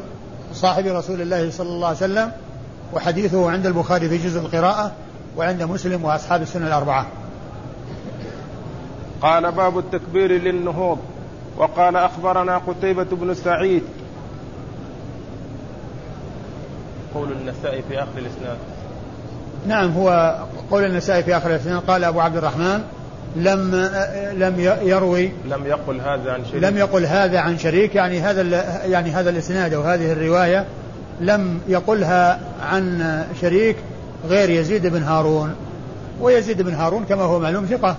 [0.54, 2.32] صاحب رسول الله صلى الله عليه وسلم
[2.94, 4.92] وحديثه عند البخاري في جزء القراءة
[5.38, 7.08] وعند مسلم وأصحاب السنة الأربعة.
[9.22, 11.00] قال باب التكبير للنهوض
[11.58, 13.84] وقال أخبرنا قتيبة بن سعيد.
[17.16, 18.58] قول النسائي في آخر الإسناد.
[19.68, 20.36] نعم هو
[20.72, 22.82] قول النسائي في آخر الإسناد قال أبو عبد الرحمن
[23.36, 23.90] لم
[24.34, 26.64] لم يروي لم يقل هذا عن شريك.
[26.64, 28.42] لم يقل هذا عن شريك يعني هذا
[28.86, 30.66] يعني هذا الإسناد أو هذه الرواية
[31.22, 33.04] لم يقلها عن
[33.42, 33.76] شريك
[34.30, 35.56] غير يزيد بن هارون.
[36.22, 37.96] ويزيد بن هارون كما هو معلوم ثقة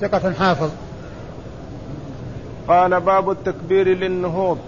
[0.00, 0.70] ثقة حافظ.
[2.68, 4.58] قال باب التكبير للنهوض.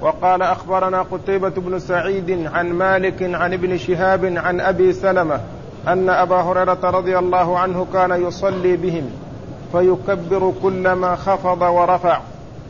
[0.00, 5.40] وقال أخبرنا قتيبة بن سعيد عن مالك عن ابن شهاب عن أبي سلمة
[5.88, 9.10] أن أبا هريرة رضي الله عنه كان يصلي بهم
[9.72, 12.20] فيكبر كلما خفض ورفع.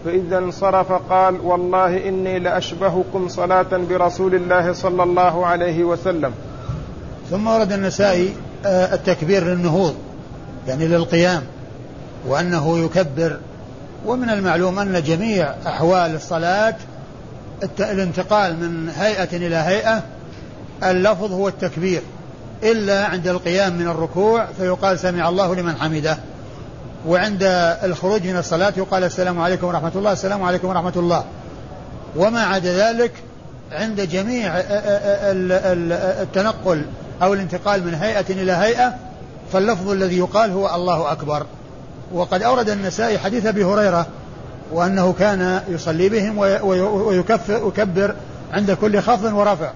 [0.05, 6.33] فإذا انصرف قال والله إني لأشبهكم صلاة برسول الله صلى الله عليه وسلم.
[7.31, 8.33] ثم ورد النسائي
[8.66, 9.94] آه، التكبير للنهوض
[10.68, 11.42] يعني للقيام
[12.26, 13.37] وأنه يكبر.
[14.07, 16.76] ومن المعلوم أن جميع أحوال الصلاة
[17.81, 20.02] الانتقال من هيئة إلى هيئة
[20.83, 22.02] اللفظ هو التكبير.
[22.62, 26.19] إلا عند القيام من الركوع فيقال سمع الله لمن حمده.
[27.07, 27.42] وعند
[27.85, 31.25] الخروج من الصلاة يقال السلام عليكم ورحمة الله السلام عليكم ورحمة الله.
[32.16, 33.12] وما عدا ذلك
[33.73, 34.53] عند جميع
[36.23, 36.85] التنقل
[37.23, 38.95] أو الانتقال من هيئة إلى هيئة
[39.53, 41.47] فاللفظ الذي يقال هو الله أكبر.
[42.12, 44.07] وقد أورد النسائي حديث أبي هريرة
[44.73, 48.14] وأنه كان يصلي بهم ويكبر
[48.53, 49.71] عند كل خفض ورفع.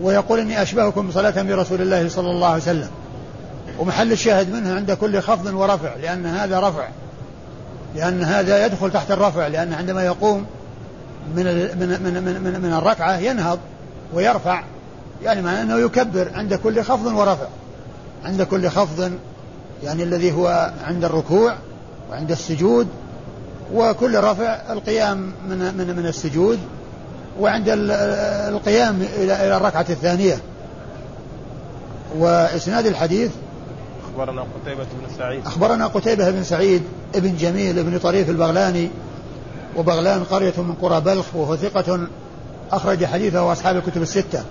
[0.00, 2.90] ويقول إني أشبهكم بصلاة برسول الله صلى الله عليه وسلم.
[3.78, 6.88] ومحل الشاهد منه عند كل خفض ورفع لأن هذا رفع.
[7.94, 10.46] لأن هذا يدخل تحت الرفع لأن عندما يقوم
[11.36, 13.58] من من من من, من, من الركعة ينهض
[14.14, 14.62] ويرفع
[15.22, 17.46] يعني معناه أنه يكبر عند كل خفض ورفع.
[18.24, 19.12] عند كل خفض
[19.84, 21.54] يعني الذي هو عند الركوع
[22.10, 22.88] وعند السجود
[23.74, 26.58] وكل رفع القيام من من من السجود.
[27.40, 30.38] وعند القيام إلى إلى الركعة الثانية.
[32.18, 33.30] وإسناد الحديث
[34.04, 35.46] أخبرنا قتيبة بن سعيد.
[35.46, 36.82] أخبرنا قتيبة بن سعيد
[37.14, 38.90] ابن جميل بن طريف البغلاني
[39.76, 42.08] وبغلان قرية من قرى بلخ وهو ثقة
[42.72, 44.42] أخرج حديثه أصحاب الكتب الستة.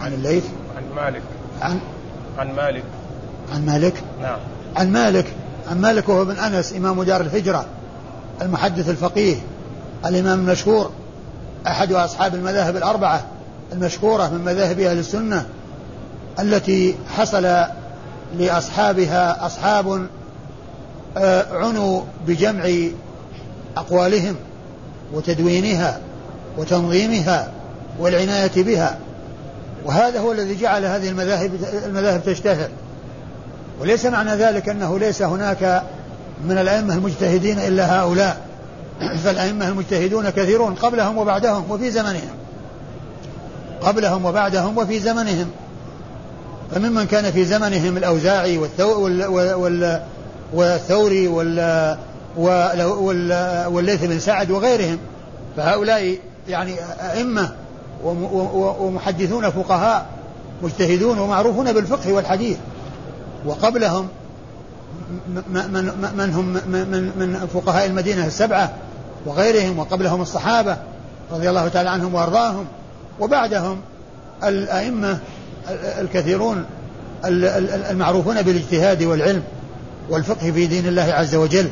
[0.00, 0.44] عن الليث.
[0.76, 1.22] عن مالك.
[1.62, 1.78] عن؟
[2.38, 2.84] عن مالك.
[3.54, 4.38] عن مالك؟ نعم.
[4.76, 5.26] عن مالك.
[5.70, 7.66] عن مالك وهو بن أنس إمام دار الهجرة
[8.42, 9.36] المحدث الفقيه
[10.06, 10.90] الإمام المشهور.
[11.68, 13.24] أحد أصحاب المذاهب الأربعة
[13.72, 15.46] المشهورة من مذاهب أهل السنة
[16.40, 17.64] التي حصل
[18.38, 20.06] لأصحابها أصحاب
[21.16, 22.70] آه، عنوا بجمع
[23.76, 24.36] أقوالهم
[25.12, 26.00] وتدوينها
[26.58, 27.48] وتنظيمها
[27.98, 28.98] والعناية بها.
[29.84, 31.50] وهذا هو الذي جعل هذه المذاهب
[31.86, 32.68] المذاهب تشتهر.
[33.80, 35.82] وليس معنى ذلك أنه ليس هناك
[36.44, 38.47] من الأئمة المجتهدين إلا هؤلاء.
[39.00, 42.30] فالأئمة المجتهدون كثيرون قبلهم وبعدهم وفي زمنهم.
[43.80, 45.50] قبلهم وبعدهم وفي زمنهم.
[46.74, 48.58] فممن كان في زمنهم الأوزاعي
[50.52, 51.98] والثوري وال
[53.66, 54.98] والليث بن سعد وغيرهم.
[55.56, 57.52] فهؤلاء يعني أئمة
[58.80, 60.06] ومحدثون فقهاء
[60.62, 62.56] مجتهدون ومعروفون بالفقه والحديث.
[63.46, 64.08] وقبلهم
[65.28, 68.72] من, من هم من, من فقهاء المدينة السبعة
[69.26, 70.76] وغيرهم وقبلهم الصحابة
[71.32, 72.66] رضي الله تعالى عنهم وأرضاهم.
[73.20, 73.80] وبعدهم
[74.44, 75.18] الأئمة
[76.00, 76.64] الكثيرون
[77.90, 79.42] المعروفون بالاجتهاد والعلم
[80.10, 81.68] والفقه في دين الله عز وجل.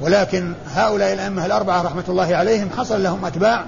[0.00, 3.64] ولكن هؤلاء الأئمة الأربعة رحمة الله عليهم حصل لهم أتباع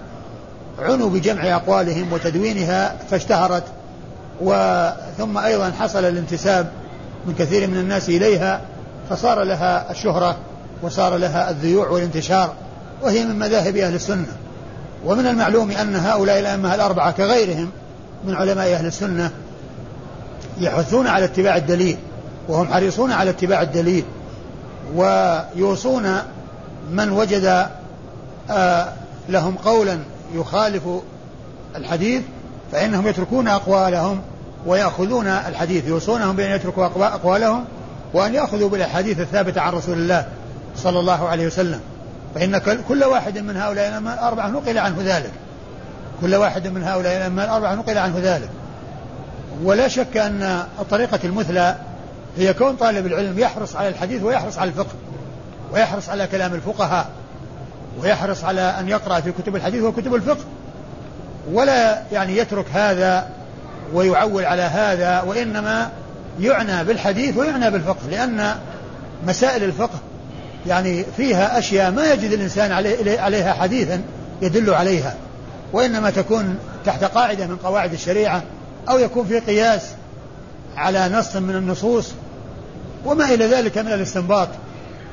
[0.79, 3.65] عنوا بجمع أقوالهم وتدوينها فاشتهرت.
[4.41, 6.71] وثم أيضا حصل الانتساب
[7.27, 8.61] من كثير من الناس إليها
[9.11, 10.37] فصار لها الشهرة
[10.83, 12.53] وصار لها الذيوع والانتشار.
[13.03, 14.37] وهي من مذاهب أهل السنة.
[15.05, 17.71] ومن المعلوم أن هؤلاء الأئمة الأربعة كغيرهم
[18.25, 19.31] من علماء أهل السنة
[20.61, 21.97] يحثون على اتباع الدليل
[22.49, 24.05] وهم حريصون على اتباع الدليل
[24.95, 26.17] ويوصون
[26.91, 27.67] من وجد
[28.51, 28.93] آه
[29.29, 29.99] لهم قولا
[30.35, 30.83] يخالف
[31.77, 32.23] الحديث
[32.73, 34.21] فإنهم يتركون أقوالهم
[34.67, 37.65] ويأخذون الحديث يوصونهم بأن يتركوا أقوالهم
[38.15, 40.27] وأن يأخذوا بالأحاديث الثابتة عن رسول الله
[40.77, 41.81] صلى الله عليه وسلم.
[42.35, 45.33] فإن كل واحد من هؤلاء الأربعة نقل عنه ذلك.
[46.21, 48.49] كل واحد من هؤلاء الأربعة نقل عنه ذلك.
[49.63, 51.77] ولا شك أن الطريقة المثلى
[52.37, 54.95] هي كون طالب العلم يحرص على الحديث ويحرص على الفقه
[55.73, 57.11] ويحرص على كلام الفقهاء
[58.01, 60.45] ويحرص على أن يقرأ في كتب الحديث وكتب الفقه.
[61.53, 63.29] ولا يعني يترك هذا
[63.93, 65.91] ويعول على هذا وإنما
[66.41, 68.55] يعنى بالحديث ويعنى بالفقه لأن
[69.27, 69.99] مسائل الفقه
[70.67, 72.73] يعني فيها أشياء ما يجد الإنسان
[73.19, 74.03] عليها حديثا
[74.43, 75.15] يدل عليها
[75.73, 78.43] وإنما تكون تحت قاعدة من قواعد الشريعة
[78.89, 79.83] أو يكون في قياس
[80.77, 82.13] على نص من النصوص
[83.05, 84.49] وما إلى ذلك من الاستنباط.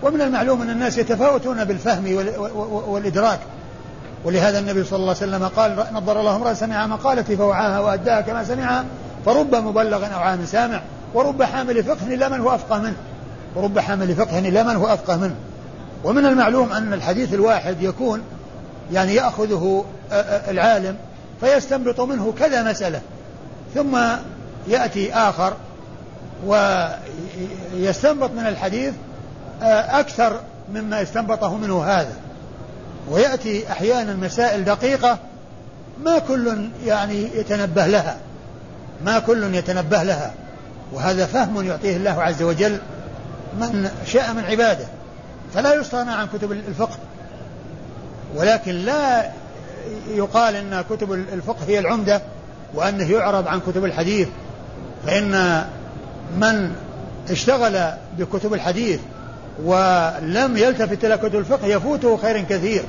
[0.03, 2.15] ومن المعلوم أن الناس يتفاوتون بالفهم
[2.87, 3.39] والإدراك.
[4.25, 8.43] ولهذا النبي صلى الله عليه وسلم قال نظر الله امرأة سمع مقالتي فوعاها وأداها كما
[8.43, 8.85] سمعها
[9.25, 10.81] فرب مبلغ أو عام سامع
[11.13, 12.95] ورب حامل فقه إلا من هو أفقه منه.
[13.55, 15.35] ورب حامل فقه إلا من هو أفقه منه.
[16.03, 18.21] ومن المعلوم أن الحديث الواحد يكون
[18.91, 19.85] يعني يأخذه
[20.47, 20.95] العالم
[21.41, 23.01] فيستنبط منه كذا مسألة.
[23.75, 23.97] ثم
[24.67, 25.53] يأتي آخر
[26.45, 28.93] ويستنبط من الحديث
[29.61, 30.39] أكثر
[30.73, 32.13] مما استنبطه منه هذا.
[33.09, 35.17] ويأتي أحيانا مسائل دقيقة
[36.03, 38.17] ما كل يعني يتنبه لها
[39.05, 40.33] ما كل يتنبه لها.
[40.93, 42.79] وهذا فهم يعطيه الله عز وجل
[43.59, 44.85] من شاء من عباده
[45.53, 46.97] فلا يستغنى عن كتب الفقه.
[48.35, 49.31] ولكن لا
[50.09, 52.21] يقال إن كتب الفقه هي العمدة
[52.73, 54.27] وأنه يعرض عن كتب الحديث.
[55.05, 55.63] فإن
[56.37, 56.75] من
[57.29, 58.99] اشتغل بكتب الحديث
[59.63, 62.83] ولم يلتفت إلى كتب الفقه يفوته خير كثير.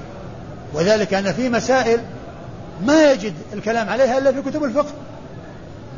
[0.75, 2.01] وذلك أن في مسائل
[2.87, 4.93] ما يجد الكلام عليها إلا في كتب الفقه.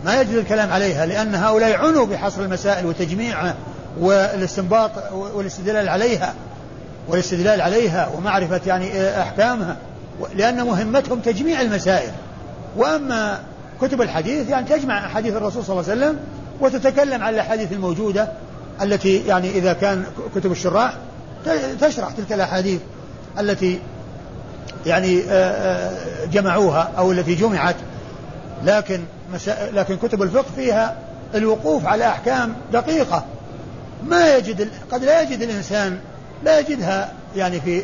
[0.04, 3.54] ما يجد الكلام عليها لأن هؤلاء عنوا بحصر المسائل وتجميعها
[4.00, 6.34] والاستنباط والاستدلال عليها
[7.08, 9.76] والاستدلال عليها ومعرفة يعني أحكامها
[10.34, 12.10] لأن مهمتهم تجميع المسائل.
[12.76, 13.40] وأما
[13.80, 16.18] كتب الحديث يعني تجمع أحاديث الرسول صلى الله عليه وسلم
[16.60, 18.28] وتتكلم عن الأحاديث الموجودة
[18.82, 20.94] التي يعني إذا كان كتب الشراح
[21.80, 22.80] تشرح تلك الأحاديث
[23.38, 23.80] التي
[24.86, 25.22] يعني
[26.32, 27.76] جمعوها أو التي جمعت.
[28.64, 29.00] لكن
[29.72, 30.96] لكن كتب الفقه فيها
[31.34, 33.24] الوقوف على أحكام دقيقة.
[34.04, 35.98] ما يجد قد لا يجد الإنسان
[36.44, 37.82] لا يجدها يعني في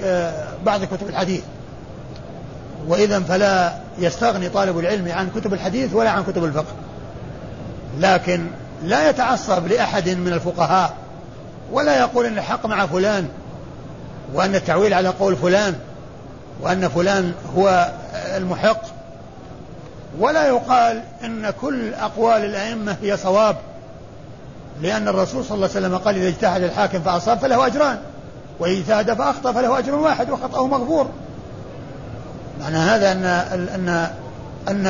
[0.64, 1.42] بعض كتب الحديث.
[2.88, 6.72] وإذا فلا يستغني طالب العلم عن كتب الحديث ولا عن كتب الفقه.
[8.00, 8.46] لكن
[8.82, 10.94] لا يتعصب لأحد من الفقهاء
[11.72, 13.28] ولا يقول أن الحق مع فلان
[14.34, 15.74] وأن التعويل على قول فلان
[16.60, 17.92] وأن فلان هو
[18.36, 18.82] المحق.
[20.18, 23.56] ولا يقال إن كل أقوال الأئمة هي صواب.
[24.82, 27.98] لأن الرسول صلى الله عليه وسلم قال إذا اجتهد الحاكم فأصاب فله أجران
[28.60, 31.06] وإذا اجتهد فأخطأ فله أجر واحد وخطأه مغفور.
[32.60, 34.08] معنى هذا أن أن
[34.68, 34.86] أن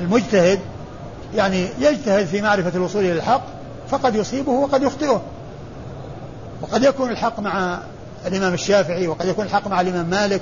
[0.00, 0.60] المجتهد
[1.34, 3.42] يعني يجتهد في معرفة الوصول إلى الحق
[3.90, 5.22] فقد يصيبه وقد يخطئه.
[6.62, 7.78] وقد يكون الحق مع
[8.26, 10.40] الإمام الشافعي وقد يكون الحق مع الإمام مالك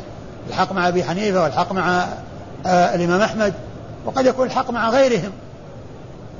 [0.48, 2.06] الحق مع أبي حنيفة والحق مع
[2.66, 3.54] آه الإمام أحمد
[4.04, 5.32] وقد يكون الحق مع غيرهم.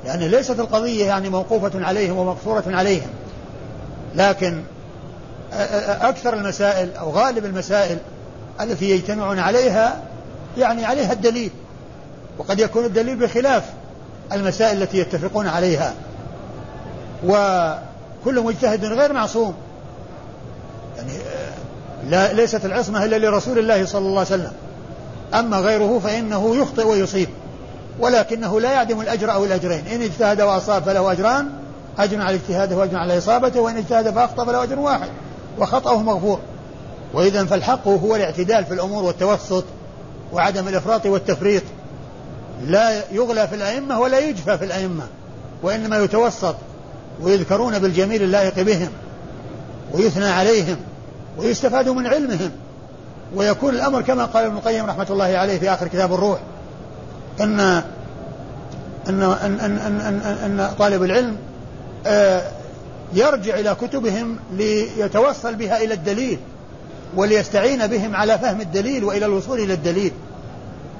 [0.04, 3.08] لأن ليست القضية يعني موقوفة عليهم ومقصورة عليهم.
[4.14, 4.62] لكن
[5.88, 7.98] أكثر المسائل أو غالب المسائل
[8.60, 10.02] التي يجتمعون عليها
[10.58, 11.50] يعني عليها الدليل.
[12.38, 13.64] وقد يكون الدليل بخلاف
[14.32, 15.94] المسائل التي يتفقون عليها.
[17.24, 19.54] وكل مجتهد غير معصوم.
[20.96, 21.12] يعني
[22.10, 24.52] لا ليست العصمة إلا لرسول الله صلى الله عليه وسلم.
[25.34, 27.28] أما غيره فإنه يخطئ ويصيب.
[28.00, 29.86] ولكنه لا يعدم الأجر أو الأجرين.
[29.86, 31.48] إن اجتهد وأصاب فله أجران
[31.98, 35.08] أجر على اجتهاده وأجر على إصابته وإن اجتهد فأخطأ فله أجر واحد
[35.58, 36.38] وخطأه مغفور.
[37.14, 39.64] وإذا فالحق هو الاعتدال في الأمور والتوسط
[40.32, 41.62] وعدم الإفراط والتفريط.
[42.66, 45.04] لا يغلى في الأئمة ولا يجفى في الأئمة
[45.62, 46.54] وإنما يتوسط
[47.22, 48.88] ويذكرون بالجميل اللائق بهم
[49.92, 50.76] ويثنى عليهم
[51.38, 52.50] ويستفاد من علمهم
[53.34, 56.38] ويكون الأمر كما قال ابن القيم رحمة الله عليه في آخر كتاب الروح.
[57.40, 57.60] أن
[59.08, 59.22] أن أن
[59.60, 60.20] أن, أن,
[60.60, 61.36] أن, طالب العلم
[62.06, 62.42] آه،
[63.12, 66.38] يرجع إلى كتبهم ليتوصل بها إلى الدليل
[67.16, 70.12] وليستعين بهم على فهم الدليل وإلى الوصول إلى الدليل.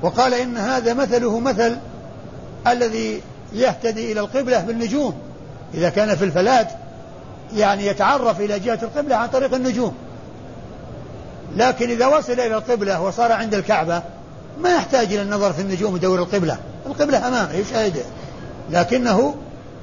[0.03, 1.77] وقال إن هذا مثله مثل
[2.67, 3.23] الذي
[3.53, 5.15] يهتدي إلى القبلة بالنجوم.
[5.75, 6.69] إذا كان في الفلاة
[7.55, 9.95] يعني يتعرف إلى جهة القبلة عن طريق النجوم.
[11.57, 14.03] لكن إذا وصل إلى القبلة وصار عند الكعبة
[14.61, 16.59] ما يحتاج إلى النظر في النجوم ودور القبلة.
[16.87, 18.03] القبلة أمامه يشاهده
[18.71, 19.35] لكنه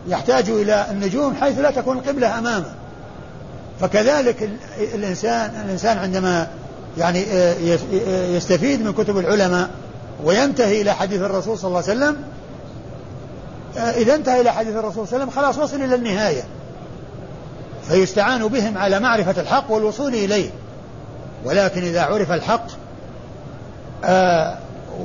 [0.07, 2.73] يحتاج إلى النجوم حيث لا تكون القبلة أمامه.
[3.81, 4.49] فكذلك
[4.93, 6.47] الإنسان الإنسان عندما
[6.97, 7.55] يعني آه،
[8.07, 9.69] آه، يستفيد من كتب العلماء
[10.23, 12.17] وينتهي إلى حديث الرسول صلى الله عليه وسلم
[13.77, 16.43] آه، إذا انتهى إلى حديث الرسول صلى الله عليه وسلم خلاص وصل إلى النهاية.
[17.87, 20.49] فيستعان بهم على معرفة الحق والوصول إليه.
[21.45, 22.67] ولكن إذا عرف الحق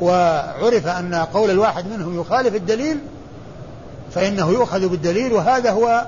[0.01, 2.99] وعرف أن قول الواحد منهم يخالف الدليل
[4.15, 6.07] فإنه يؤخذ بالدليل وهذا هو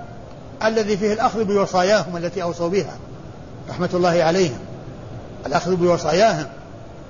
[0.65, 2.97] الذي فيه الأخذ بوصاياهم التي أوصوا بها
[3.71, 4.59] رحمة الله عليهم
[5.47, 6.47] الأخذ بوصاياهم.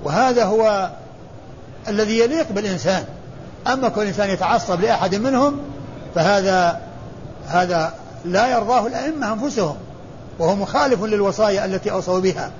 [0.03, 0.89] وهذا هو
[1.87, 3.05] الذي يليق بالإنسان.
[3.67, 5.59] أما كل إنسان يتعصب لأحد منهم
[6.15, 6.81] فهذا
[7.47, 7.93] هذا
[8.25, 9.75] لا يرضاه الأئمة أنفسهم
[10.39, 12.51] وهو مخالف للوصايا التي أوصوا بها.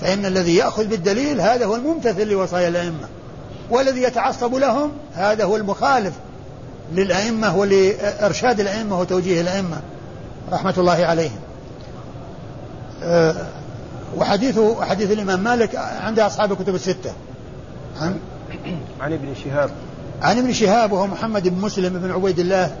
[0.00, 3.08] فإن الذي يأخذ بالدليل هذا هو الممتثل لوصايا الأئمة.
[3.72, 6.14] والذي يتعصب لهم هذا هو المخالف
[6.92, 9.80] للأئمة ولإرشاد الأئمة وتوجيه الأئمة
[10.52, 11.38] رحمة الله عليهم.
[13.02, 13.34] أه
[14.16, 17.12] وحديث حديث الإمام مالك عند أصحاب الكتب الستة.
[18.00, 18.18] عن
[19.00, 19.70] عن ابن شهاب.
[20.22, 22.76] عن ابن شهاب وهو محمد بن مسلم بن عبيد الله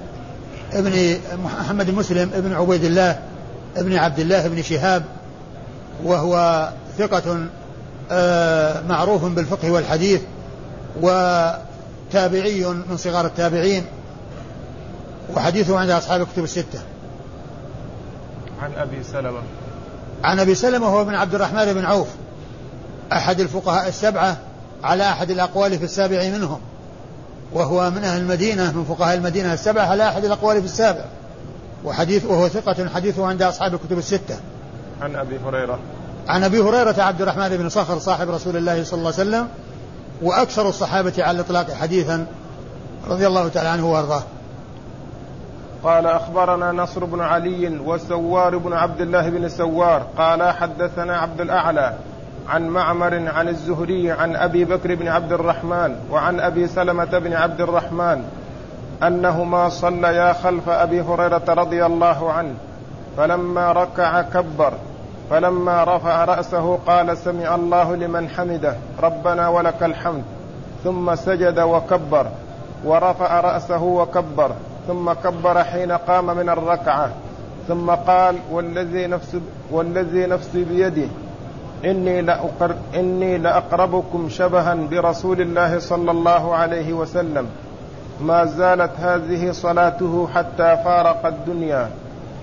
[0.72, 3.18] ابن محمد بن مسلم ابن عبيد الله
[3.76, 5.02] ابن عبد الله بن شهاب
[6.04, 6.68] وهو
[6.98, 7.46] ثقة
[8.10, 10.20] آه، معروف بالفقه والحديث.
[11.00, 13.84] وتابعي من صغار التابعين
[15.36, 16.80] وحديثه عند أصحاب الكتب الستة.
[18.62, 19.40] عن أبي سلمة.
[20.24, 22.08] عن أبي سلمة هو بن عبد الرحمن بن عوف
[23.12, 24.36] أحد الفقهاء السبعة
[24.84, 26.60] على أحد الأقوال في السابع منهم
[27.52, 31.04] وهو من أهل المدينة من فقهاء المدينة السبعة على أحد الأقوال في السابع
[31.84, 34.36] وحديث وهو ثقة حديثه عند أصحاب الكتب الستة.
[35.02, 35.78] عن أبي هريرة.
[36.28, 39.48] عن أبي هريرة عبد الرحمن بن صخر صاحب رسول الله صلى الله عليه وسلم
[40.22, 42.26] وأكثر الصحابة على الإطلاق حديثا
[43.08, 44.22] رضي الله تعالى عنه وأرضاه.
[45.84, 51.94] قال أخبرنا نصر بن علي وسوار بن عبد الله بن سوار قال حدثنا عبد الأعلى
[52.48, 57.60] عن معمر عن الزهري عن أبي بكر بن عبد الرحمن وعن أبي سلمة بن عبد
[57.60, 58.24] الرحمن
[59.02, 62.54] أنهما صليا خلف أبي هريرة رضي الله عنه
[63.16, 64.72] فلما ركع كبر.
[65.30, 70.22] فلما رفع رأسه قال سمع الله لمن حمده ربنا ولك الحمد.
[70.84, 72.26] ثم سجد وكبر
[72.84, 74.50] ورفع رأسه وكبر
[74.88, 77.10] ثم كبر حين قام من الركعة.
[77.68, 79.36] ثم قال والذي نفس
[79.70, 81.08] والذي نفسي بيده
[81.84, 87.46] إني لأقر إني لأقربكم شبها برسول الله صلى الله عليه وسلم.
[88.20, 91.90] ما زالت هذه صلاته حتى فارق الدنيا.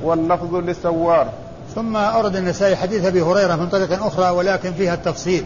[0.03, 1.27] واللفظ لسوار.
[1.75, 5.45] ثم أورد النسائي حديث أبي هريرة من طريق أخرى ولكن فيها التفصيل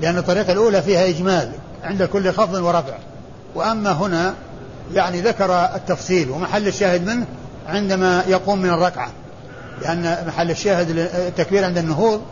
[0.00, 1.52] لأن الطريقة الأولى فيها إجمال
[1.84, 2.94] عند كل خفض ورفع.
[3.54, 4.34] وأما هنا
[4.94, 7.26] يعني ذكر التفصيل ومحل الشاهد منه
[7.68, 9.10] عندما يقوم من الركعة
[9.82, 12.22] لأن محل الشاهد التكبير عند النهوض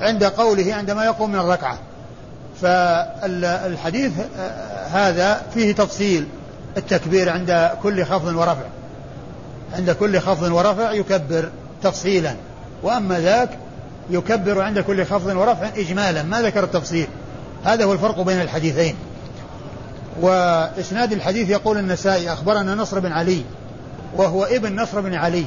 [0.00, 1.78] عند قوله عندما يقوم من الركعة.
[2.60, 4.12] فالحديث
[4.92, 6.28] هذا فيه تفصيل
[6.76, 8.66] التكبير عند كل خفض ورفع.
[9.72, 11.48] عند كل خفض ورفع يكبر
[11.82, 12.34] تفصيلا.
[12.82, 13.58] وأما ذاك
[14.10, 16.22] يكبر عند كل خفض ورفع إجمالا.
[16.22, 17.06] ما ذكر التفصيل.
[17.64, 18.94] هذا هو الفرق بين الحديثين.
[20.20, 23.42] وإسناد الحديث يقول النسائي أخبرنا نصر بن علي
[24.16, 25.44] وهو ابن نصر بن علي.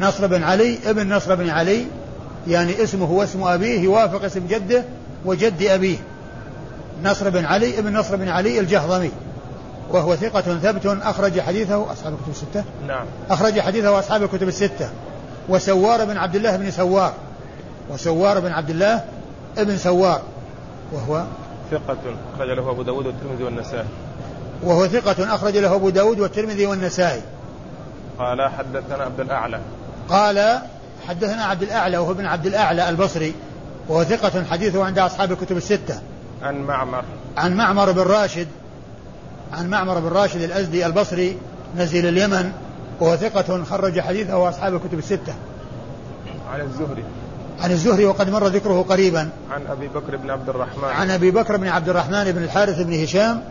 [0.00, 1.84] نصر بن علي ابن نصر بن علي
[2.48, 4.84] يعني اسمه واسم أبيه يوافق اسم جده
[5.24, 5.96] وجد أبيه.
[7.04, 9.10] نصر بن علي ابن نصر بن علي الجهضمي.
[9.90, 12.64] وهو ثقة ثبت أخرج حديثه أصحاب الكتب الستة.
[12.86, 13.06] نعم.
[13.30, 14.88] أخرج حديثه أصحاب الكتب الستة.
[15.48, 17.12] وسوار بن عبد الله بن سوار.
[17.90, 19.04] وسوار بن عبد الله
[19.58, 20.22] ابن سوار.
[20.92, 21.24] وهو
[21.70, 21.96] ثقة
[22.34, 23.86] أخرج له أبو داود والترمذي والنسائي.
[24.62, 27.22] وهو ثقة أخرج له أبو داود والترمذي والنسائي.
[28.18, 29.60] قال حدثنا عبد الأعلى.
[30.08, 30.58] قال
[31.08, 33.34] حدثنا عبد الأعلى وهو ابن عبد الأعلى البصري.
[33.88, 36.00] وهو ثقة حديثه عند أصحاب الكتب الستة.
[36.42, 37.04] عن معمر.
[37.36, 38.48] عن معمر بن راشد
[39.52, 41.38] عن معمر بن راشد الأزدي البصري
[41.76, 42.52] نزيل اليمن.
[43.00, 45.34] وهو ثقة خرج حديثه أصحاب الكتب الستة.
[46.52, 47.04] عن الزهري.
[47.60, 49.28] عن الزهري وقد مر ذكره قريبا.
[49.50, 50.84] عن أبي بكر بن عبد الرحمن.
[50.84, 53.42] عن أبي بكر بن عبد الرحمن بن الحارث بن هشام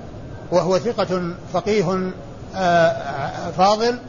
[0.52, 2.12] وهو ثقة فقيه
[2.56, 4.00] آه، فاضل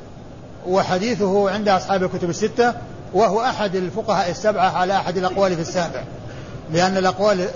[0.67, 2.75] وحديثه عند أصحاب الكتب الستة
[3.15, 6.03] وهو أحد الفقهاء السبعة على أحد الأقوال في السابع.
[6.73, 7.49] لأن الأقوال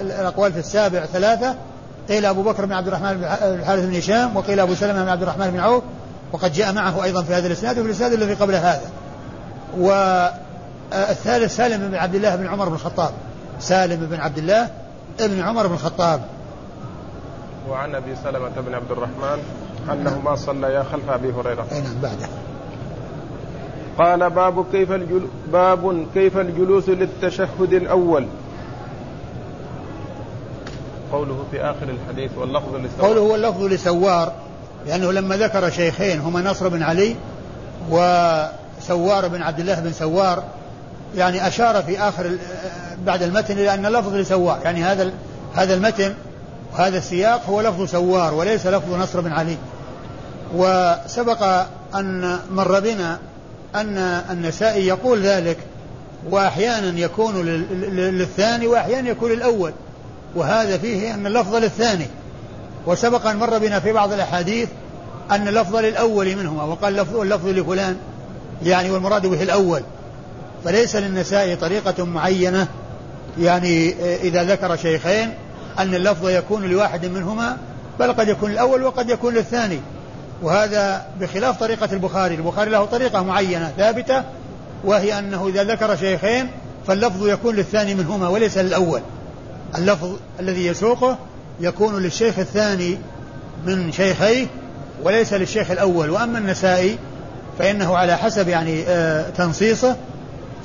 [0.00, 1.54] الأقوال في السابع ثلاثة
[2.08, 3.24] قيل أبو بكر بن عبد الرحمن بن
[3.60, 5.82] الحارث بن هشام وقيل أبو سلمة بن عبد الرحمن بن عوف
[6.32, 8.90] وقد جاء معه أيضا في هذا الإسناد وفي الإسناد الذي قبل هذا.
[9.78, 13.10] والثالث سالم بن عبد الله بن عمر بن الخطاب.
[13.60, 14.70] سالم بن عبد الله
[15.20, 16.20] بن عمر بن الخطاب.
[17.70, 19.42] وعن أبي سلمة بن عبد الرحمن
[19.92, 21.66] أنهما صليا خلف أبي هريرة.
[21.72, 22.28] أي نعم بعده
[23.98, 25.26] قال باب كيف الجل...
[25.52, 28.26] باب كيف الجلوس للتشهد الأول.
[31.12, 33.08] قوله في آخر الحديث واللفظ لسوار.
[33.08, 34.32] قوله واللفظ لسوار.
[34.86, 37.16] لأنه لما ذكر شيخين هما نصر بن علي
[37.90, 40.44] وسوار بن عبد الله بن سوار
[41.16, 42.36] يعني أشار في آخر
[43.04, 45.12] بعد المتن إلى أن اللفظ لسوار يعني هذا
[45.54, 46.14] هذا المتن
[46.72, 49.56] وهذا السياق هو لفظ سوار وليس لفظ نصر بن علي.
[50.54, 53.18] وسبق أن مر بنا
[53.74, 53.98] أن
[54.30, 55.58] النسائي يقول ذلك
[56.30, 57.42] وأحيانا يكون
[57.96, 59.72] للثاني وأحيانا يكون للأول
[60.34, 62.06] وهذا فيه أن اللفظ للثاني.
[62.86, 64.68] وسبق أن مر بنا في بعض الأحاديث
[65.30, 67.96] أن اللفظ للأول منهما وقال اللفظ, اللفظ لفلان
[68.62, 69.82] يعني والمراد به الأول.
[70.64, 72.68] فليس للنسائي طريقة معينة
[73.38, 75.34] يعني إذا ذكر شيخين
[75.78, 77.56] أن اللفظ يكون لواحد منهما
[77.98, 79.80] بل قد يكون الأول وقد يكون للثاني.
[80.42, 82.34] وهذا بخلاف طريقة البخاري.
[82.34, 84.22] البخاري له طريقة معينة ثابتة
[84.84, 86.50] وهي أنه إذا ذكر شيخين
[86.86, 89.00] فاللفظ يكون للثاني منهما وليس للأول.
[89.78, 91.18] اللفظ الذي يسوقه
[91.60, 92.98] يكون للشيخ الثاني
[93.66, 94.46] من شيخيه
[95.02, 96.10] وليس للشيخ الأول.
[96.10, 96.98] وأما النسائي
[97.58, 99.96] فإنه على حسب يعني آه تنصيصه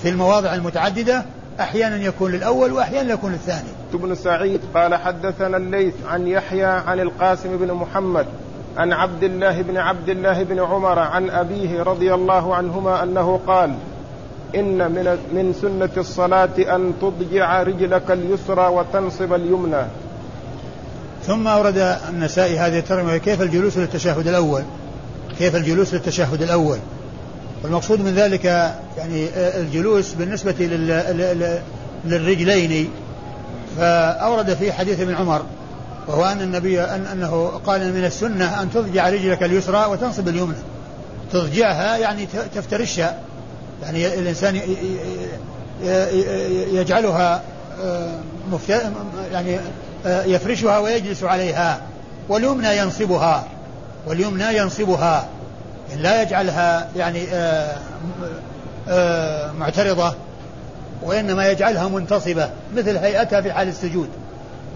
[0.01, 1.25] في المواضع المتعددة
[1.59, 3.69] أحيانا يكون للأول وأحيانا يكون للثاني.
[3.93, 8.25] ابن سعيد قال حدثنا الليث عن يحيى عن القاسم بن محمد
[8.77, 13.73] عن عبد الله بن عبد الله بن عمر عن أبيه رضي الله عنهما أنه قال
[14.55, 19.85] إن من من سنة الصلاة أن تضجع رجلك اليسرى وتنصب اليمنى.
[21.27, 24.63] ثم أورد النسائي هذه الترجمة كيف الجلوس للتشهد الأول؟
[25.39, 26.77] كيف الجلوس للتشهد الأول؟
[27.63, 28.45] والمقصود من ذلك
[28.97, 30.55] يعني الجلوس بالنسبة
[32.05, 32.89] للرجلين.
[33.77, 35.45] فأورد في حديث ابن عمر
[36.07, 40.57] وهو أن النبي أن أنه قال من السنة أن تضجع رجلك اليسرى وتنصب اليمنى.
[41.33, 43.19] تضجعها يعني تفترشها.
[43.83, 44.61] يعني الإنسان
[46.73, 47.41] يجعلها
[49.31, 49.59] يعني
[50.05, 51.81] يفرشها ويجلس عليها.
[52.29, 53.47] واليمنى ينصبها.
[54.07, 55.27] واليمنى ينصبها.
[55.97, 57.25] لا يجعلها يعني
[59.59, 60.15] معترضة.
[61.03, 62.49] وإنما يجعلها منتصبة.
[62.75, 64.09] مثل هيئتها في حال السجود.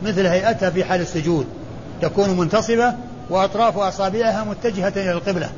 [0.03, 1.45] مثل هيئتها في حال السجود.
[2.01, 2.93] تكون منتصبة
[3.29, 5.49] وأطراف أصابعها متجهة إلى القبلة.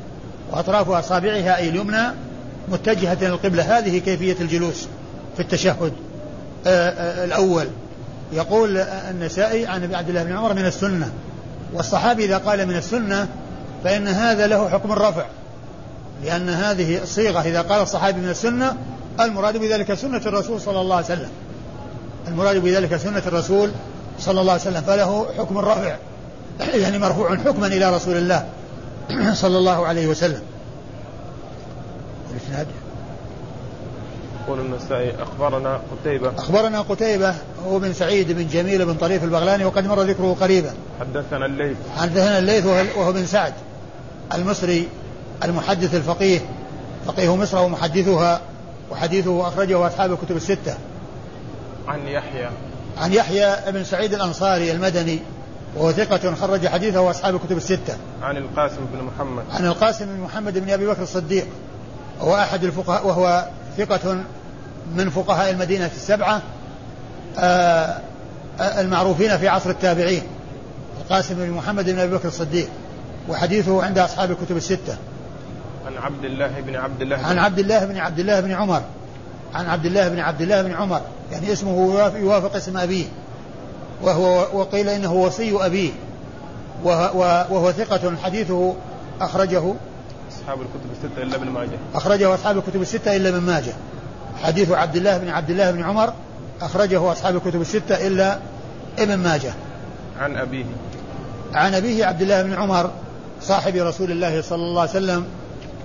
[0.52, 2.02] وأطراف أصابعها أي اليمنى
[2.68, 3.78] متجهة إلى القبلة.
[3.78, 4.88] هذه كيفية الجلوس
[5.36, 5.92] في التشهد.
[5.92, 6.07] آه، آه،
[6.66, 7.68] الأول.
[8.32, 11.12] يقول النسائي عن عبد الله بن عمر من السنة.
[11.72, 13.28] والصحابي إذا قال من السنة
[13.84, 15.24] فإن هذا له حكم الرفع
[16.24, 18.76] لأن هذه الصيغة إذا قال الصحابي من السنة
[19.20, 21.30] المراد بذلك سنة الرسول صلى الله عليه وسلم.
[22.28, 23.70] المراد بذلك سنة الرسول
[24.18, 24.82] صلى الله عليه وسلم.
[24.82, 25.96] فله حكم الرفع
[26.82, 28.46] يعني مرفوع حكما إلى رسول الله
[29.42, 30.42] صلى الله عليه وسلم.
[32.30, 32.66] الإسناد؟
[34.48, 36.32] يقول النسائي أخبرنا قتيبة.
[36.38, 37.34] أخبرنا قتيبة
[37.66, 40.74] هو بن سعيد بن جميل بن طريف البغلاني وقد مر ذكره قريبا.
[41.00, 41.76] حدثنا الليث.
[41.96, 43.52] حدثنا الليث وهو بن سعد
[44.34, 44.88] المصري
[45.44, 46.40] المحدث الفقيه.
[47.06, 48.40] فقيه مصر ومحدثها
[48.90, 50.74] وحديثه أخرجه أصحاب الكتب الستة.
[51.88, 52.48] عن يحيى.
[52.98, 55.18] عن يحيى بن سعيد الأنصاري المدني
[55.76, 57.96] وهو ثقة خرج حديثه أصحاب الكتب الستة.
[58.22, 59.44] عن القاسم بن محمد.
[59.50, 61.46] عن القاسم بن محمد بن أبي بكر الصديق
[62.20, 64.24] وهو أحد الفقهاء وهو ثقة
[64.96, 66.42] من فقهاء المدينة السبعة
[67.38, 67.98] آه،
[68.60, 70.22] آه، المعروفين في عصر التابعين.
[71.00, 72.68] القاسم بن محمد بن أبي بكر الصديق
[73.28, 74.96] وحديثه عند أصحاب الكتب الستة.
[75.86, 78.82] عن عبد الله بن عبد الله عن عبد الله بن عبد الله بن عمر
[79.54, 81.00] عن عبد الله بن عبد الله بن عمر
[81.32, 83.04] يعني اسمه يوافق اسم أبيه
[84.02, 85.90] وهو وقيل إنه وصي أبيه
[86.84, 88.74] وهو ثقة حديثه
[89.20, 89.74] أخرجه
[90.30, 93.72] أصحاب الكتب الستة إلا ابن ماجه أخرجه أصحاب الكتب الستة إلا ابن ماجه
[94.42, 96.12] حديث عبد الله بن عبد الله بن عمر
[96.62, 98.38] أخرجه أصحاب الكتب الستة إلا
[98.98, 99.52] ابن ماجه.
[100.20, 100.64] عن أبيه.
[101.54, 102.90] عن أبيه عبد الله بن عمر
[103.42, 105.26] صاحب رسول الله صلى الله عليه وسلم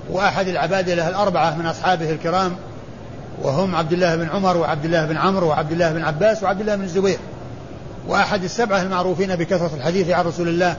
[0.09, 2.55] وأحد العبادلة الأربعة من أصحابه الكرام
[3.41, 6.75] وهم عبد الله بن عمر وعبد الله بن عمرو وعبد الله بن عباس وعبد الله
[6.75, 7.17] بن الزبير.
[8.07, 10.77] وأحد السبعة المعروفين بكثرة الحديث عن رسول الله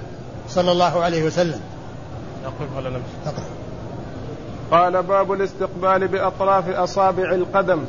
[0.48, 1.60] صلى الله عليه وسلم.
[2.44, 3.42] نقف على نفسه.
[4.74, 7.80] قال باب الاستقبال بأطراف أصابع القدم.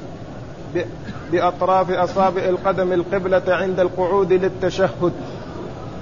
[1.31, 5.13] بأطراف أصابع القدم القبلة عند القعود للتشهد.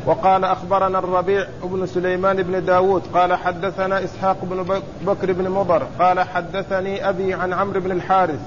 [0.06, 6.20] وقال أخبرنا الربيع بن سليمان بن داود قال حدثنا إسحاق بن بكر بن مضر قال
[6.20, 8.40] حدثني أبي عن عمرو بن الحارث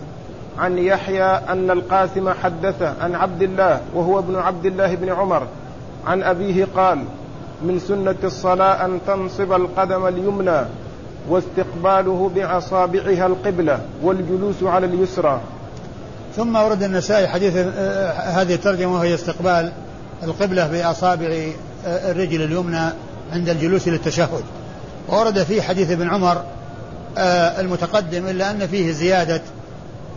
[0.58, 5.42] عن يحيى أن القاسم حدثه عن عبد الله وهو ابن عبد الله بن عمر
[6.06, 6.98] عن أبيه قال
[7.62, 10.60] من سنة الصلاة أن تنصب القدم اليمنى
[11.28, 15.40] واستقباله بأصابعها القبلة والجلوس على اليسرى.
[16.36, 19.72] ثم ورد النسائي حديث آه، هذه الترجمة وهي استقبال
[20.22, 21.26] القبلة بأصابع
[21.86, 22.90] آه، الرجل اليمنى
[23.32, 24.44] عند الجلوس للتشهد.
[25.08, 26.42] وورد فيه حديث ابن عمر
[27.18, 29.42] آه، المتقدم إلا أن فيه زيادة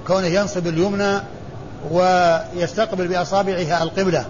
[0.07, 1.20] كونه ينصب اليمنى
[1.91, 4.26] ويستقبل بأصابعها القبلة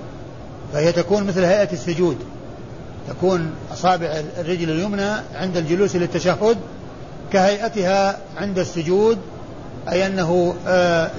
[0.73, 2.17] فهي تكون مثل هيئة السجود.
[3.09, 6.57] تكون أصابع الرجل اليمنى عند الجلوس للتشهد
[7.33, 9.17] كهيئتها عند السجود
[9.89, 11.09] أي أنه آه،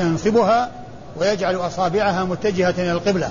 [0.00, 0.70] ينصبها
[1.16, 3.30] ويجعل أصابعها متجهة إلى القبلة.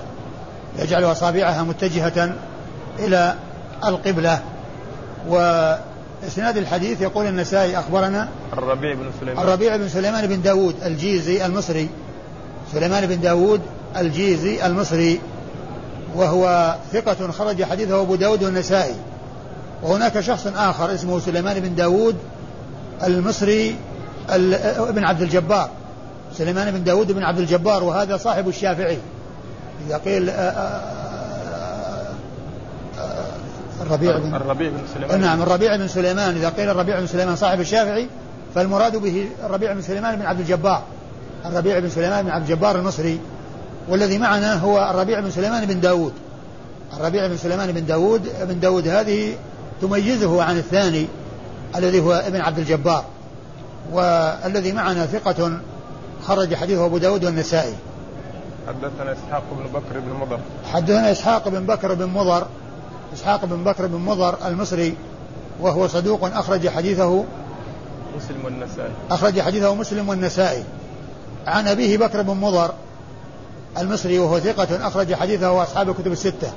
[0.80, 2.36] يجعل أصابعها متجهة
[3.00, 3.36] إلى
[3.86, 4.40] القبلة.
[5.28, 9.48] وإسناد الحديث يقول النسائي أخبرنا الربيع بن سليمان.
[9.48, 11.90] الربيع بن سليمان بن داود الجيزي المصري.
[12.74, 13.62] سليمان بن داود
[13.98, 15.20] الجيزي المصري.
[16.16, 18.96] وهو ثقة خرج حديثه أبو داود والنسائي.
[19.84, 22.16] وهناك شخص آخر اسمه سليمان بن داود
[23.04, 23.76] المصري
[24.30, 25.70] ابن عبد الجبار.
[26.38, 28.98] سليمان بن داود بن عبد الجبار وهذا صاحب الشافعي.
[29.88, 30.82] إذا قيل آه، آه،
[33.00, 33.26] آه،
[33.82, 35.22] الربيع بن الربيع بن سليمان.
[35.22, 36.36] نعم الربيع بن سليمان.
[36.36, 38.08] إذا قيل الربيع بن سليمان صاحب الشافعي
[38.56, 40.84] فالمراد به الربيع بن سليمان بن عبد الجبار.
[41.46, 43.20] الربيع بن سليمان بن عبد الجبار المصري.
[43.90, 46.14] والذي معنا هو الربيع بن سليمان بن داود.
[46.98, 49.36] الربيع بن سليمان بن داود بن داود هذه
[49.82, 51.08] تميزه عن الثاني
[51.76, 53.06] الذي هو ابن عبد الجبار
[53.92, 55.60] والذي معنا ثقة
[56.24, 57.74] خرج حديثه أبو داود والنسائي.
[58.68, 60.40] حدثنا إسحاق بن بكر بن مضر.
[60.74, 62.48] حدثنا إسحاق بن بكر بن مضر
[63.14, 64.96] إسحاق بن بكر بن مضر المصري
[65.62, 67.24] وهو صدوق أخرج حديثه
[68.18, 68.92] مسلم والنسائي.
[69.12, 70.64] أخرج حديثه مسلم والنسائي.
[71.48, 72.72] عن أبيه بكر بن مضر
[73.78, 76.52] المصري وهو ثقة أخرج حديثه أصحاب الكتب الستة.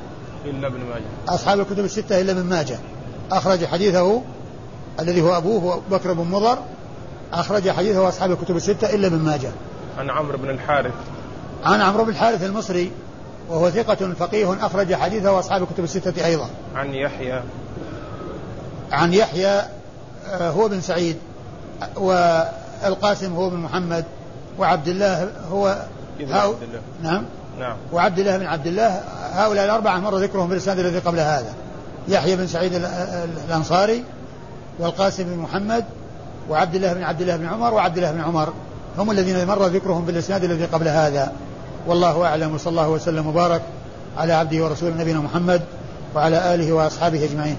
[0.44, 1.34] إلا ابن ماجه.
[1.34, 2.78] أصحاب الكتب الستة إلا ابن ماجه.
[3.32, 4.22] أخرج حديثه
[5.00, 6.58] الذي هو أبوه بكر بن مضر.
[7.32, 9.50] أخرج حديثه أصحاب الكتب الستة إلا ابن ماجه.
[9.98, 10.94] عن عمرو بن الحارث.
[11.64, 12.90] عن عمرو بن الحارث المصري
[13.48, 16.50] وهو ثقة فقيه أخرج حديثه أصحاب الكتب الستة أيضا.
[16.74, 17.42] عن يحيى.
[18.92, 19.62] عن يحيى
[20.28, 21.16] آه، هو بن سعيد
[21.96, 24.04] والقاسم هو بن محمد
[24.58, 25.84] وعبد الله هو
[26.30, 26.54] هاو.
[27.02, 27.24] نعم.
[27.58, 27.76] نعم.
[27.92, 29.00] وعبد الله بن عبد الله
[29.32, 31.54] هؤلاء الأربعة مر ذكرهم بالإسناد الذي قبل هذا.
[32.08, 32.72] يحيى بن سعيد
[33.48, 34.04] الأنصاري
[34.78, 35.84] والقاسم بن محمد
[36.50, 38.52] وعبد الله بن عبد الله بن عمر وعبد الله بن عمر.
[38.98, 41.32] هم الذين مر ذكرهم بالإسناد الذي قبل هذا.
[41.86, 43.62] والله أعلم وصلى الله وسلم وبارك
[44.18, 45.62] على عبده ورسوله نبينا محمد
[46.14, 47.56] وعلى آله وأصحابه أجمعين.